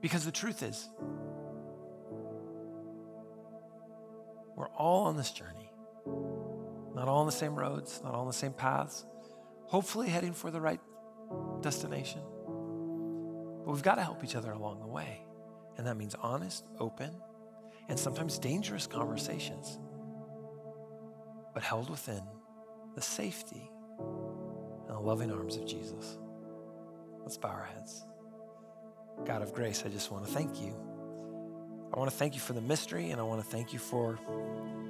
Because 0.00 0.24
the 0.24 0.32
truth 0.32 0.62
is, 0.62 0.88
We're 4.58 4.66
all 4.70 5.04
on 5.04 5.16
this 5.16 5.30
journey. 5.30 5.70
Not 6.92 7.06
all 7.06 7.20
on 7.20 7.26
the 7.26 7.32
same 7.32 7.54
roads, 7.54 8.00
not 8.02 8.12
all 8.12 8.22
on 8.22 8.26
the 8.26 8.32
same 8.32 8.52
paths, 8.52 9.06
hopefully 9.66 10.08
heading 10.08 10.32
for 10.32 10.50
the 10.50 10.60
right 10.60 10.80
destination. 11.60 12.20
But 13.64 13.70
we've 13.70 13.84
got 13.84 13.94
to 13.94 14.02
help 14.02 14.24
each 14.24 14.34
other 14.34 14.50
along 14.50 14.80
the 14.80 14.88
way. 14.88 15.20
And 15.76 15.86
that 15.86 15.96
means 15.96 16.16
honest, 16.20 16.64
open, 16.80 17.12
and 17.88 17.96
sometimes 17.96 18.36
dangerous 18.36 18.88
conversations, 18.88 19.78
but 21.54 21.62
held 21.62 21.88
within 21.88 22.22
the 22.96 23.00
safety 23.00 23.70
and 24.88 24.96
the 24.96 25.00
loving 25.00 25.30
arms 25.30 25.54
of 25.54 25.66
Jesus. 25.66 26.18
Let's 27.20 27.36
bow 27.36 27.50
our 27.50 27.68
heads. 27.72 28.04
God 29.24 29.40
of 29.40 29.52
grace, 29.52 29.84
I 29.86 29.88
just 29.88 30.10
want 30.10 30.26
to 30.26 30.32
thank 30.32 30.60
you 30.60 30.87
I 31.98 32.00
want 32.00 32.12
to 32.12 32.16
thank 32.16 32.34
you 32.34 32.40
for 32.40 32.52
the 32.52 32.60
mystery, 32.60 33.10
and 33.10 33.20
I 33.20 33.24
want 33.24 33.42
to 33.42 33.46
thank 33.50 33.72
you 33.72 33.80
for 33.80 34.20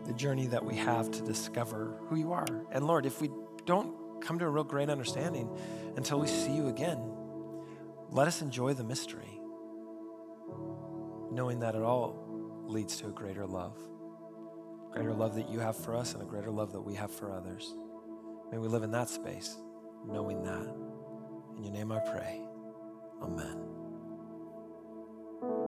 the 0.04 0.12
journey 0.12 0.46
that 0.48 0.62
we 0.62 0.76
have 0.76 1.10
to 1.12 1.22
discover 1.22 1.96
who 2.02 2.16
you 2.16 2.32
are. 2.32 2.44
And 2.70 2.86
Lord, 2.86 3.06
if 3.06 3.22
we 3.22 3.30
don't 3.64 4.20
come 4.20 4.38
to 4.38 4.44
a 4.44 4.48
real 4.50 4.62
great 4.62 4.90
understanding 4.90 5.48
until 5.96 6.20
we 6.20 6.26
see 6.26 6.54
you 6.54 6.68
again, 6.68 7.00
let 8.10 8.28
us 8.28 8.42
enjoy 8.42 8.74
the 8.74 8.84
mystery, 8.84 9.40
knowing 11.30 11.60
that 11.60 11.74
it 11.74 11.80
all 11.80 12.26
leads 12.66 12.98
to 12.98 13.06
a 13.06 13.10
greater 13.10 13.46
love. 13.46 13.78
Greater 14.92 15.14
love 15.14 15.34
that 15.36 15.48
you 15.48 15.60
have 15.60 15.78
for 15.78 15.96
us 15.96 16.12
and 16.12 16.22
a 16.22 16.26
greater 16.26 16.50
love 16.50 16.72
that 16.72 16.82
we 16.82 16.94
have 16.94 17.10
for 17.10 17.32
others. 17.32 17.74
May 18.52 18.58
we 18.58 18.68
live 18.68 18.82
in 18.82 18.90
that 18.90 19.08
space, 19.08 19.56
knowing 20.06 20.42
that. 20.42 20.74
In 21.56 21.64
your 21.64 21.72
name 21.72 21.90
I 21.90 22.00
pray. 22.00 22.42
Amen. 23.22 23.64